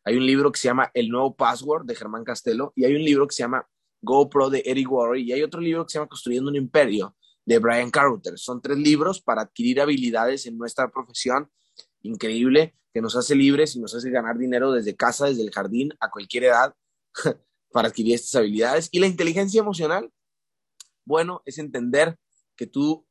Hay 0.03 0.17
un 0.17 0.25
libro 0.25 0.51
que 0.51 0.59
se 0.59 0.67
llama 0.67 0.91
El 0.93 1.09
nuevo 1.09 1.35
password 1.35 1.85
de 1.85 1.95
Germán 1.95 2.23
Castelo 2.23 2.73
y 2.75 2.85
hay 2.85 2.95
un 2.95 3.03
libro 3.03 3.27
que 3.27 3.35
se 3.35 3.43
llama 3.43 3.67
GoPro 4.01 4.49
de 4.49 4.63
Eric 4.65 4.91
Worre 4.91 5.19
y 5.19 5.31
hay 5.31 5.41
otro 5.41 5.61
libro 5.61 5.85
que 5.85 5.91
se 5.91 5.97
llama 5.97 6.09
Construyendo 6.09 6.49
un 6.49 6.55
Imperio 6.55 7.15
de 7.43 7.59
Brian 7.59 7.89
Carruthers. 7.91 8.43
Son 8.43 8.61
tres 8.61 8.77
libros 8.77 9.21
para 9.21 9.43
adquirir 9.43 9.81
habilidades 9.81 10.45
en 10.45 10.57
nuestra 10.57 10.89
profesión 10.91 11.49
increíble 12.01 12.75
que 12.95 13.01
nos 13.01 13.17
hace 13.17 13.35
libres 13.35 13.75
y 13.75 13.81
nos 13.81 13.93
hace 13.93 14.09
ganar 14.09 14.37
dinero 14.37 14.71
desde 14.71 14.95
casa, 14.95 15.25
desde 15.25 15.41
el 15.41 15.51
jardín, 15.51 15.91
a 15.99 16.09
cualquier 16.09 16.45
edad, 16.45 16.73
para 17.73 17.89
adquirir 17.89 18.15
estas 18.15 18.35
habilidades. 18.35 18.87
Y 18.89 18.99
la 18.99 19.07
inteligencia 19.07 19.59
emocional, 19.59 20.09
bueno, 21.03 21.41
es 21.43 21.57
entender 21.57 22.17
que 22.55 22.67
tú 22.67 23.05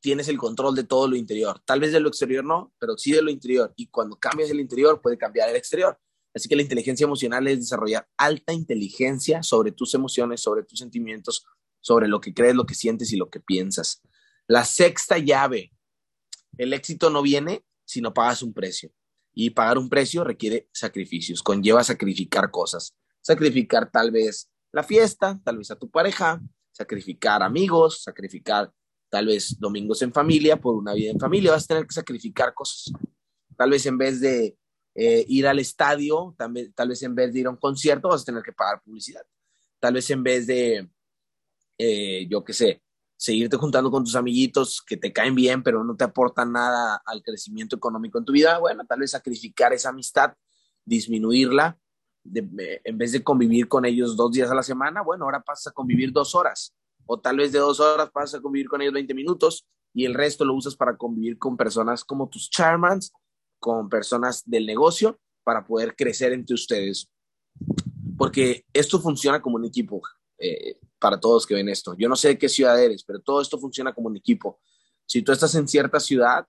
tienes 0.00 0.26
el 0.26 0.36
control 0.36 0.74
de 0.74 0.82
todo 0.82 1.06
lo 1.06 1.14
interior. 1.14 1.62
Tal 1.64 1.78
vez 1.78 1.92
de 1.92 2.00
lo 2.00 2.08
exterior 2.08 2.44
no, 2.44 2.74
pero 2.80 2.98
sí 2.98 3.12
de 3.12 3.22
lo 3.22 3.30
interior. 3.30 3.72
Y 3.76 3.86
cuando 3.86 4.18
cambias 4.18 4.50
el 4.50 4.58
interior, 4.58 5.00
puede 5.00 5.16
cambiar 5.16 5.48
el 5.48 5.54
exterior. 5.54 5.96
Así 6.34 6.48
que 6.48 6.56
la 6.56 6.62
inteligencia 6.62 7.04
emocional 7.04 7.46
es 7.46 7.60
desarrollar 7.60 8.08
alta 8.16 8.52
inteligencia 8.52 9.44
sobre 9.44 9.70
tus 9.70 9.94
emociones, 9.94 10.40
sobre 10.40 10.64
tus 10.64 10.80
sentimientos, 10.80 11.46
sobre 11.80 12.08
lo 12.08 12.20
que 12.20 12.34
crees, 12.34 12.56
lo 12.56 12.66
que 12.66 12.74
sientes 12.74 13.12
y 13.12 13.16
lo 13.16 13.30
que 13.30 13.38
piensas. 13.38 14.02
La 14.48 14.64
sexta 14.64 15.18
llave, 15.18 15.70
el 16.58 16.72
éxito 16.72 17.10
no 17.10 17.22
viene 17.22 17.64
si 17.84 18.00
no 18.00 18.12
pagas 18.12 18.42
un 18.42 18.52
precio. 18.52 18.90
Y 19.42 19.48
pagar 19.48 19.78
un 19.78 19.88
precio 19.88 20.22
requiere 20.22 20.68
sacrificios, 20.70 21.42
conlleva 21.42 21.82
sacrificar 21.82 22.50
cosas. 22.50 22.94
Sacrificar 23.22 23.90
tal 23.90 24.10
vez 24.10 24.50
la 24.70 24.82
fiesta, 24.82 25.40
tal 25.42 25.56
vez 25.56 25.70
a 25.70 25.76
tu 25.76 25.90
pareja, 25.90 26.42
sacrificar 26.70 27.42
amigos, 27.42 28.02
sacrificar 28.02 28.70
tal 29.08 29.28
vez 29.28 29.58
domingos 29.58 30.02
en 30.02 30.12
familia 30.12 30.60
por 30.60 30.76
una 30.76 30.92
vida 30.92 31.12
en 31.12 31.18
familia. 31.18 31.52
Vas 31.52 31.64
a 31.64 31.68
tener 31.68 31.86
que 31.86 31.94
sacrificar 31.94 32.52
cosas. 32.52 32.92
Tal 33.56 33.70
vez 33.70 33.86
en 33.86 33.96
vez 33.96 34.20
de 34.20 34.58
eh, 34.94 35.24
ir 35.26 35.46
al 35.46 35.58
estadio, 35.58 36.34
tal 36.36 36.52
vez, 36.52 36.74
tal 36.74 36.90
vez 36.90 37.02
en 37.02 37.14
vez 37.14 37.32
de 37.32 37.40
ir 37.40 37.46
a 37.46 37.50
un 37.50 37.56
concierto, 37.56 38.08
vas 38.08 38.20
a 38.20 38.26
tener 38.26 38.42
que 38.42 38.52
pagar 38.52 38.82
publicidad. 38.82 39.22
Tal 39.78 39.94
vez 39.94 40.10
en 40.10 40.22
vez 40.22 40.46
de, 40.46 40.86
eh, 41.78 42.26
yo 42.28 42.44
qué 42.44 42.52
sé, 42.52 42.82
seguirte 43.20 43.58
juntando 43.58 43.90
con 43.90 44.02
tus 44.02 44.16
amiguitos 44.16 44.80
que 44.80 44.96
te 44.96 45.12
caen 45.12 45.34
bien, 45.34 45.62
pero 45.62 45.84
no 45.84 45.94
te 45.94 46.04
aportan 46.04 46.52
nada 46.52 47.02
al 47.04 47.22
crecimiento 47.22 47.76
económico 47.76 48.16
en 48.18 48.24
tu 48.24 48.32
vida, 48.32 48.58
bueno, 48.58 48.86
tal 48.86 49.00
vez 49.00 49.10
sacrificar 49.10 49.74
esa 49.74 49.90
amistad, 49.90 50.32
disminuirla, 50.86 51.78
en 52.24 52.96
vez 52.96 53.12
de 53.12 53.22
convivir 53.22 53.68
con 53.68 53.84
ellos 53.84 54.16
dos 54.16 54.32
días 54.32 54.50
a 54.50 54.54
la 54.54 54.62
semana, 54.62 55.02
bueno, 55.02 55.26
ahora 55.26 55.42
pasas 55.42 55.66
a 55.66 55.72
convivir 55.72 56.12
dos 56.12 56.34
horas, 56.34 56.74
o 57.04 57.20
tal 57.20 57.36
vez 57.36 57.52
de 57.52 57.58
dos 57.58 57.78
horas 57.78 58.10
pasas 58.10 58.40
a 58.40 58.42
convivir 58.42 58.68
con 58.68 58.80
ellos 58.80 58.94
20 58.94 59.12
minutos 59.12 59.66
y 59.92 60.06
el 60.06 60.14
resto 60.14 60.46
lo 60.46 60.54
usas 60.54 60.74
para 60.74 60.96
convivir 60.96 61.36
con 61.36 61.58
personas 61.58 62.04
como 62.04 62.30
tus 62.30 62.48
charmans, 62.48 63.12
con 63.58 63.90
personas 63.90 64.42
del 64.46 64.64
negocio, 64.64 65.20
para 65.44 65.66
poder 65.66 65.94
crecer 65.94 66.32
entre 66.32 66.54
ustedes. 66.54 67.10
Porque 68.16 68.64
esto 68.72 68.98
funciona 68.98 69.42
como 69.42 69.56
un 69.56 69.66
equipo. 69.66 70.00
Eh, 70.38 70.78
para 71.00 71.18
todos 71.18 71.46
que 71.46 71.54
ven 71.54 71.68
esto. 71.68 71.96
Yo 71.98 72.08
no 72.08 72.14
sé 72.14 72.28
de 72.28 72.38
qué 72.38 72.48
ciudad 72.48 72.80
eres, 72.80 73.02
pero 73.02 73.20
todo 73.20 73.40
esto 73.40 73.58
funciona 73.58 73.92
como 73.92 74.08
un 74.08 74.16
equipo. 74.16 74.60
Si 75.06 75.22
tú 75.22 75.32
estás 75.32 75.54
en 75.56 75.66
cierta 75.66 75.98
ciudad, 75.98 76.46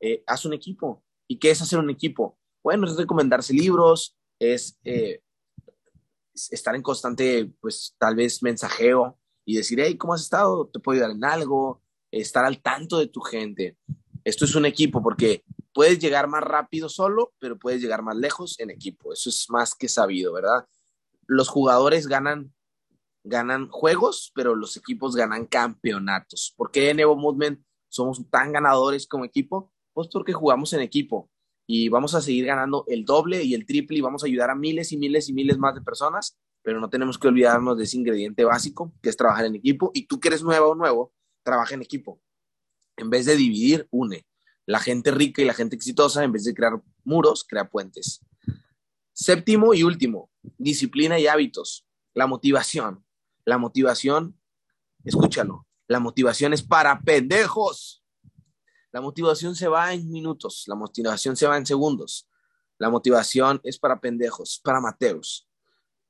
eh, 0.00 0.22
haz 0.26 0.46
un 0.46 0.54
equipo. 0.54 1.02
¿Y 1.28 1.38
qué 1.38 1.50
es 1.50 1.60
hacer 1.60 1.78
un 1.78 1.90
equipo? 1.90 2.38
Bueno, 2.62 2.86
es 2.86 2.96
recomendarse 2.96 3.52
libros, 3.52 4.16
es, 4.38 4.78
eh, 4.84 5.22
estar 6.50 6.74
en 6.74 6.82
constante, 6.82 7.52
pues 7.60 7.94
tal 7.98 8.14
vez 8.14 8.42
mensajeo 8.42 9.18
y 9.44 9.56
decir, 9.56 9.80
hey, 9.80 9.96
¿cómo 9.96 10.14
has 10.14 10.22
estado? 10.22 10.68
¿Te 10.68 10.78
puedo 10.78 10.96
ayudar 10.96 11.16
en 11.16 11.24
algo? 11.24 11.82
Estar 12.10 12.44
al 12.44 12.62
tanto 12.62 12.98
de 12.98 13.08
tu 13.08 13.20
gente. 13.20 13.76
Esto 14.24 14.44
es 14.44 14.54
un 14.54 14.66
equipo 14.66 15.02
porque 15.02 15.44
puedes 15.72 15.98
llegar 15.98 16.28
más 16.28 16.42
rápido 16.42 16.88
solo, 16.88 17.32
pero 17.38 17.58
puedes 17.58 17.82
llegar 17.82 18.02
más 18.02 18.16
lejos 18.16 18.58
en 18.60 18.70
equipo. 18.70 19.12
Eso 19.12 19.30
es 19.30 19.46
más 19.48 19.74
que 19.74 19.88
sabido, 19.88 20.32
¿verdad? 20.32 20.66
Los 21.26 21.48
jugadores 21.48 22.06
ganan 22.06 22.52
ganan 23.24 23.68
juegos, 23.68 24.32
pero 24.34 24.54
los 24.54 24.76
equipos 24.76 25.14
ganan 25.14 25.46
campeonatos. 25.46 26.54
¿Por 26.56 26.70
qué 26.70 26.90
en 26.90 27.00
Evo 27.00 27.16
Movement 27.16 27.62
somos 27.88 28.28
tan 28.30 28.52
ganadores 28.52 29.06
como 29.06 29.24
equipo? 29.24 29.72
Pues 29.92 30.08
porque 30.12 30.32
jugamos 30.32 30.72
en 30.72 30.80
equipo 30.80 31.30
y 31.66 31.88
vamos 31.88 32.14
a 32.14 32.20
seguir 32.20 32.46
ganando 32.46 32.84
el 32.88 33.04
doble 33.04 33.44
y 33.44 33.54
el 33.54 33.66
triple 33.66 33.98
y 33.98 34.00
vamos 34.00 34.24
a 34.24 34.26
ayudar 34.26 34.50
a 34.50 34.54
miles 34.54 34.92
y 34.92 34.96
miles 34.96 35.28
y 35.28 35.32
miles 35.32 35.58
más 35.58 35.74
de 35.74 35.82
personas, 35.82 36.38
pero 36.62 36.80
no 36.80 36.90
tenemos 36.90 37.18
que 37.18 37.28
olvidarnos 37.28 37.78
de 37.78 37.84
ese 37.84 37.96
ingrediente 37.96 38.44
básico 38.44 38.92
que 39.02 39.08
es 39.08 39.16
trabajar 39.16 39.44
en 39.46 39.54
equipo 39.54 39.90
y 39.94 40.06
tú 40.06 40.18
que 40.18 40.28
eres 40.28 40.42
nuevo 40.42 40.70
o 40.70 40.74
nuevo, 40.74 41.12
trabaja 41.42 41.74
en 41.74 41.82
equipo. 41.82 42.20
En 42.96 43.08
vez 43.10 43.26
de 43.26 43.36
dividir, 43.36 43.86
une. 43.90 44.26
La 44.66 44.78
gente 44.78 45.10
rica 45.10 45.42
y 45.42 45.44
la 45.44 45.54
gente 45.54 45.74
exitosa, 45.74 46.22
en 46.22 46.32
vez 46.32 46.44
de 46.44 46.54
crear 46.54 46.80
muros, 47.04 47.44
crea 47.44 47.68
puentes. 47.70 48.20
Séptimo 49.12 49.74
y 49.74 49.82
último, 49.82 50.30
disciplina 50.58 51.18
y 51.18 51.26
hábitos. 51.26 51.86
La 52.14 52.26
motivación. 52.26 53.04
La 53.50 53.58
motivación, 53.58 54.38
escúchalo, 55.02 55.66
la 55.88 55.98
motivación 55.98 56.52
es 56.52 56.62
para 56.62 57.00
pendejos. 57.00 58.04
La 58.92 59.00
motivación 59.00 59.56
se 59.56 59.66
va 59.66 59.92
en 59.92 60.08
minutos, 60.08 60.66
la 60.68 60.76
motivación 60.76 61.34
se 61.34 61.48
va 61.48 61.56
en 61.56 61.66
segundos. 61.66 62.28
La 62.78 62.90
motivación 62.90 63.60
es 63.64 63.76
para 63.76 64.00
pendejos, 64.00 64.60
para 64.62 64.80
mateos. 64.80 65.48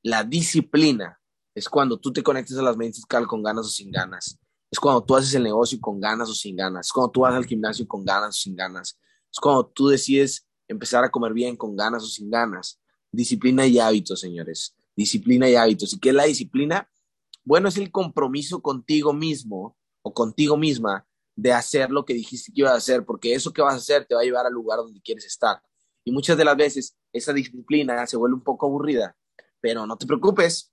La 0.02 0.22
disciplina 0.22 1.18
es 1.54 1.66
cuando 1.66 1.98
tú 1.98 2.12
te 2.12 2.22
conectas 2.22 2.58
a 2.58 2.62
las 2.62 2.76
mentes 2.76 3.06
con 3.06 3.42
ganas 3.42 3.64
o 3.64 3.70
sin 3.70 3.90
ganas. 3.90 4.38
Es 4.70 4.78
cuando 4.78 5.02
tú 5.02 5.16
haces 5.16 5.32
el 5.32 5.44
negocio 5.44 5.80
con 5.80 5.98
ganas 5.98 6.28
o 6.28 6.34
sin 6.34 6.56
ganas. 6.56 6.88
Es 6.88 6.92
cuando 6.92 7.10
tú 7.10 7.20
vas 7.22 7.32
al 7.32 7.46
gimnasio 7.46 7.88
con 7.88 8.04
ganas 8.04 8.28
o 8.28 8.38
sin 8.38 8.54
ganas. 8.54 8.98
Es 9.32 9.40
cuando 9.40 9.64
tú 9.64 9.88
decides 9.88 10.46
empezar 10.68 11.04
a 11.04 11.10
comer 11.10 11.32
bien 11.32 11.56
con 11.56 11.74
ganas 11.74 12.02
o 12.02 12.06
sin 12.06 12.28
ganas. 12.28 12.78
Disciplina 13.10 13.66
y 13.66 13.78
hábitos, 13.78 14.20
señores. 14.20 14.76
Disciplina 14.94 15.48
y 15.48 15.54
hábitos. 15.54 15.94
¿Y 15.94 15.98
qué 15.98 16.10
es 16.10 16.14
la 16.14 16.24
disciplina? 16.24 16.89
Bueno, 17.44 17.68
es 17.68 17.76
el 17.76 17.90
compromiso 17.90 18.60
contigo 18.60 19.12
mismo 19.12 19.76
o 20.02 20.12
contigo 20.12 20.56
misma 20.56 21.06
de 21.36 21.52
hacer 21.52 21.90
lo 21.90 22.04
que 22.04 22.14
dijiste 22.14 22.52
que 22.52 22.60
ibas 22.60 22.72
a 22.72 22.76
hacer, 22.76 23.04
porque 23.04 23.34
eso 23.34 23.52
que 23.52 23.62
vas 23.62 23.74
a 23.74 23.78
hacer 23.78 24.04
te 24.04 24.14
va 24.14 24.20
a 24.20 24.24
llevar 24.24 24.46
al 24.46 24.52
lugar 24.52 24.78
donde 24.78 25.00
quieres 25.00 25.24
estar. 25.24 25.62
Y 26.04 26.12
muchas 26.12 26.36
de 26.36 26.44
las 26.44 26.56
veces 26.56 26.96
esa 27.12 27.32
disciplina 27.32 28.06
se 28.06 28.16
vuelve 28.16 28.34
un 28.34 28.42
poco 28.42 28.66
aburrida, 28.66 29.16
pero 29.60 29.86
no 29.86 29.96
te 29.96 30.06
preocupes. 30.06 30.72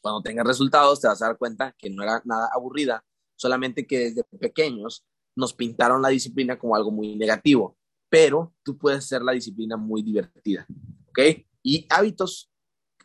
Cuando 0.00 0.22
tengas 0.22 0.46
resultados 0.46 1.00
te 1.00 1.08
vas 1.08 1.20
a 1.22 1.26
dar 1.26 1.38
cuenta 1.38 1.74
que 1.78 1.90
no 1.90 2.02
era 2.02 2.22
nada 2.24 2.48
aburrida, 2.52 3.04
solamente 3.36 3.86
que 3.86 3.98
desde 3.98 4.24
pequeños 4.38 5.04
nos 5.34 5.54
pintaron 5.54 6.02
la 6.02 6.10
disciplina 6.10 6.58
como 6.58 6.76
algo 6.76 6.90
muy 6.90 7.16
negativo, 7.16 7.76
pero 8.08 8.54
tú 8.62 8.78
puedes 8.78 9.00
hacer 9.00 9.22
la 9.22 9.32
disciplina 9.32 9.76
muy 9.76 10.02
divertida, 10.02 10.66
¿ok? 11.08 11.18
Y 11.62 11.86
hábitos 11.90 12.50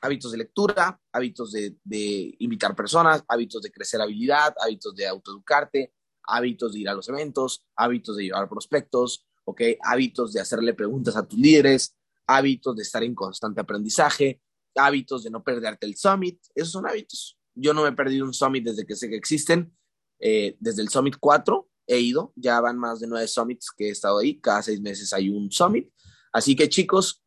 hábitos 0.02 0.32
de 0.32 0.38
lectura, 0.38 1.00
hábitos 1.12 1.52
de, 1.52 2.36
invitar 2.40 2.76
personas, 2.76 3.24
hábitos 3.28 3.62
de 3.62 3.72
crecer 3.72 4.02
habilidad, 4.02 4.54
hábitos 4.62 4.96
de 4.96 5.08
autoeducarte, 5.08 5.94
hábitos 6.24 6.74
de 6.74 6.80
ir 6.80 6.90
a 6.90 6.94
los 6.94 7.10
eventos, 7.10 7.66
hábitos 7.76 8.18
de 8.18 8.24
llevar 8.24 8.50
prospectos, 8.50 9.28
¿ok? 9.46 9.62
Hábitos 9.82 10.34
de 10.34 10.42
hacerle 10.42 10.74
preguntas 10.74 11.16
a 11.16 11.28
tus 11.28 11.40
líderes, 11.40 11.96
hábitos 12.28 12.76
de 12.76 12.84
estar 12.84 13.04
en 13.04 13.16
constante 13.16 13.62
aprendizaje, 13.62 14.42
hábitos 14.76 15.24
de 15.24 15.32
no 15.32 15.44
perderte 15.44 15.86
el 15.86 15.96
summit. 15.96 16.40
Esos 16.54 16.72
son 16.72 16.88
hábitos. 16.88 17.38
Yo 17.56 17.74
no 17.74 17.84
me 17.84 17.90
he 17.90 17.94
perdido 17.94 18.26
un 18.26 18.34
summit 18.34 18.64
desde 18.64 18.86
que 18.86 18.96
sé 18.96 19.10
que 19.10 19.16
existen. 19.16 19.76
Eh, 20.20 20.58
desde 20.60 20.82
el 20.82 20.90
summit 20.90 21.16
4 21.20 21.68
he 21.88 22.00
ido, 22.00 22.34
ya 22.36 22.62
van 22.62 22.78
más 22.78 23.00
de 23.00 23.08
nueve 23.08 23.28
summits 23.28 23.72
que 23.76 23.88
he 23.88 23.92
estado 23.92 24.20
ahí. 24.20 24.40
Cada 24.40 24.62
seis 24.62 24.80
meses 24.80 25.12
hay 25.12 25.30
un 25.30 25.52
summit. 25.52 25.92
Así 26.32 26.56
que 26.56 26.70
chicos, 26.70 27.24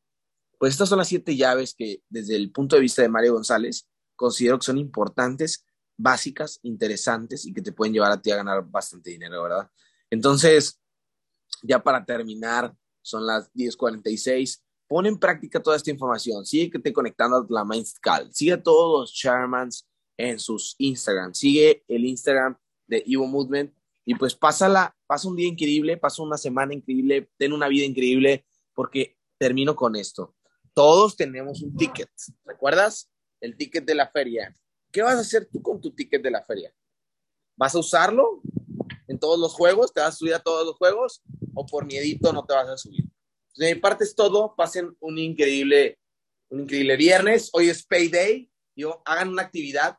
pues 0.63 0.75
estas 0.75 0.91
son 0.91 0.99
las 0.99 1.09
siete 1.09 1.35
llaves 1.35 1.75
que 1.77 2.05
desde 2.09 2.37
el 2.37 2.53
punto 2.53 2.77
de 2.77 2.83
vista 2.83 3.03
de 3.03 3.09
Mario 3.09 3.33
González 3.33 3.89
considero 4.15 4.61
que 4.61 4.67
son 4.67 4.79
importantes, 4.79 5.67
básicas, 5.97 6.61
interesantes 6.63 7.45
y 7.45 7.53
que 7.53 7.63
te 7.63 7.73
pueden 7.73 7.93
llevar 7.93 8.13
a 8.13 8.23
ti 8.23 8.31
a 8.31 8.37
ganar 8.37 8.65
bastante 8.71 9.11
dinero, 9.11 9.43
¿verdad? 9.43 9.69
Entonces, 10.09 10.81
ya 11.65 11.83
para 11.83 12.05
terminar, 12.05 12.73
son 13.01 13.27
las 13.27 13.53
10:46. 13.53 14.63
Pon 14.87 15.07
en 15.07 15.19
práctica 15.19 15.61
toda 15.61 15.75
esta 15.75 15.91
información. 15.91 16.47
Sigue 16.47 16.71
que 16.71 16.79
te 16.79 16.93
conectando 16.93 17.39
a 17.39 17.47
la 17.49 17.67
Call. 18.01 18.33
Sigue 18.33 18.53
a 18.53 18.63
todos 18.63 19.01
los 19.01 19.13
Chairmans 19.13 19.89
en 20.17 20.39
sus 20.39 20.77
Instagram. 20.79 21.35
Sigue 21.35 21.83
el 21.89 22.05
Instagram 22.05 22.57
de 22.87 23.03
Evo 23.05 23.27
Movement 23.27 23.75
y 24.05 24.15
pues 24.15 24.37
pásala, 24.37 24.97
pasa 25.09 25.27
un 25.27 25.35
día 25.35 25.49
increíble, 25.49 25.97
pasa 25.97 26.23
una 26.23 26.39
semana 26.39 26.73
increíble, 26.73 27.33
ten 27.37 27.53
una 27.53 27.67
vida 27.67 27.85
increíble, 27.85 28.47
porque 28.75 29.19
termino 29.39 29.75
con 29.75 29.97
esto 29.97 30.37
todos 30.75 31.17
tenemos 31.17 31.63
un 31.63 31.77
ticket. 31.77 32.11
¿Recuerdas? 32.45 33.11
El 33.41 33.57
ticket 33.57 33.85
de 33.85 33.95
la 33.95 34.09
feria. 34.09 34.55
¿Qué 34.91 35.03
vas 35.03 35.17
a 35.17 35.21
hacer 35.21 35.49
tú 35.51 35.63
con 35.63 35.81
tu 35.81 35.91
ticket 35.91 36.23
de 36.23 36.31
la 36.31 36.43
feria? 36.43 36.73
¿Vas 37.57 37.75
a 37.75 37.79
usarlo 37.79 38.43
en 39.09 39.19
todos 39.19 39.39
los 39.39 39.53
juegos? 39.53 39.93
¿Te 39.93 40.01
vas 40.01 40.15
a 40.15 40.17
subir 40.17 40.35
a 40.35 40.41
todos 40.41 40.67
los 40.67 40.77
juegos? 40.77 41.23
¿O 41.55 41.67
por 41.67 41.87
miedito 41.87 42.33
no 42.33 42.45
te 42.45 42.55
vas 42.55 42.69
a 42.69 42.77
subir? 42.77 43.05
de 43.57 43.75
mi 43.75 43.81
parte 43.81 44.05
es 44.05 44.15
todo. 44.15 44.55
Pasen 44.57 44.97
un 45.01 45.19
increíble, 45.19 45.99
un 46.49 46.61
increíble 46.61 46.97
viernes. 46.97 47.51
Hoy 47.53 47.69
es 47.69 47.85
Payday. 47.85 48.51
Yo, 48.75 49.03
hagan 49.05 49.29
una 49.29 49.43
actividad. 49.43 49.99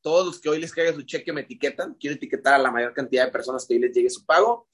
Todos 0.00 0.26
los 0.26 0.40
que 0.40 0.48
hoy 0.48 0.60
les 0.60 0.72
caiga 0.72 0.94
su 0.94 1.02
cheque 1.02 1.32
me 1.32 1.42
etiquetan. 1.42 1.94
Quiero 1.94 2.16
etiquetar 2.16 2.54
a 2.54 2.58
la 2.58 2.70
mayor 2.70 2.94
cantidad 2.94 3.26
de 3.26 3.32
personas 3.32 3.66
que 3.66 3.74
hoy 3.74 3.80
les 3.80 3.94
llegue 3.94 4.08
su 4.08 4.24
pago. 4.24 4.68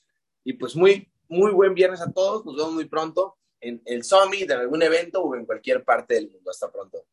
Y 0.44 0.52
pues 0.52 0.76
muy, 0.76 1.10
muy 1.28 1.50
buen 1.50 1.74
viernes 1.74 2.00
a 2.00 2.12
todos. 2.12 2.44
Nos 2.44 2.56
vemos 2.56 2.74
muy 2.74 2.84
pronto 2.84 3.36
en 3.68 3.82
el 3.84 4.04
Summit, 4.04 4.50
en 4.50 4.58
algún 4.58 4.82
evento 4.82 5.22
o 5.22 5.34
en 5.34 5.46
cualquier 5.46 5.84
parte 5.84 6.14
del 6.14 6.30
mundo. 6.30 6.50
Hasta 6.50 6.70
pronto. 6.70 7.04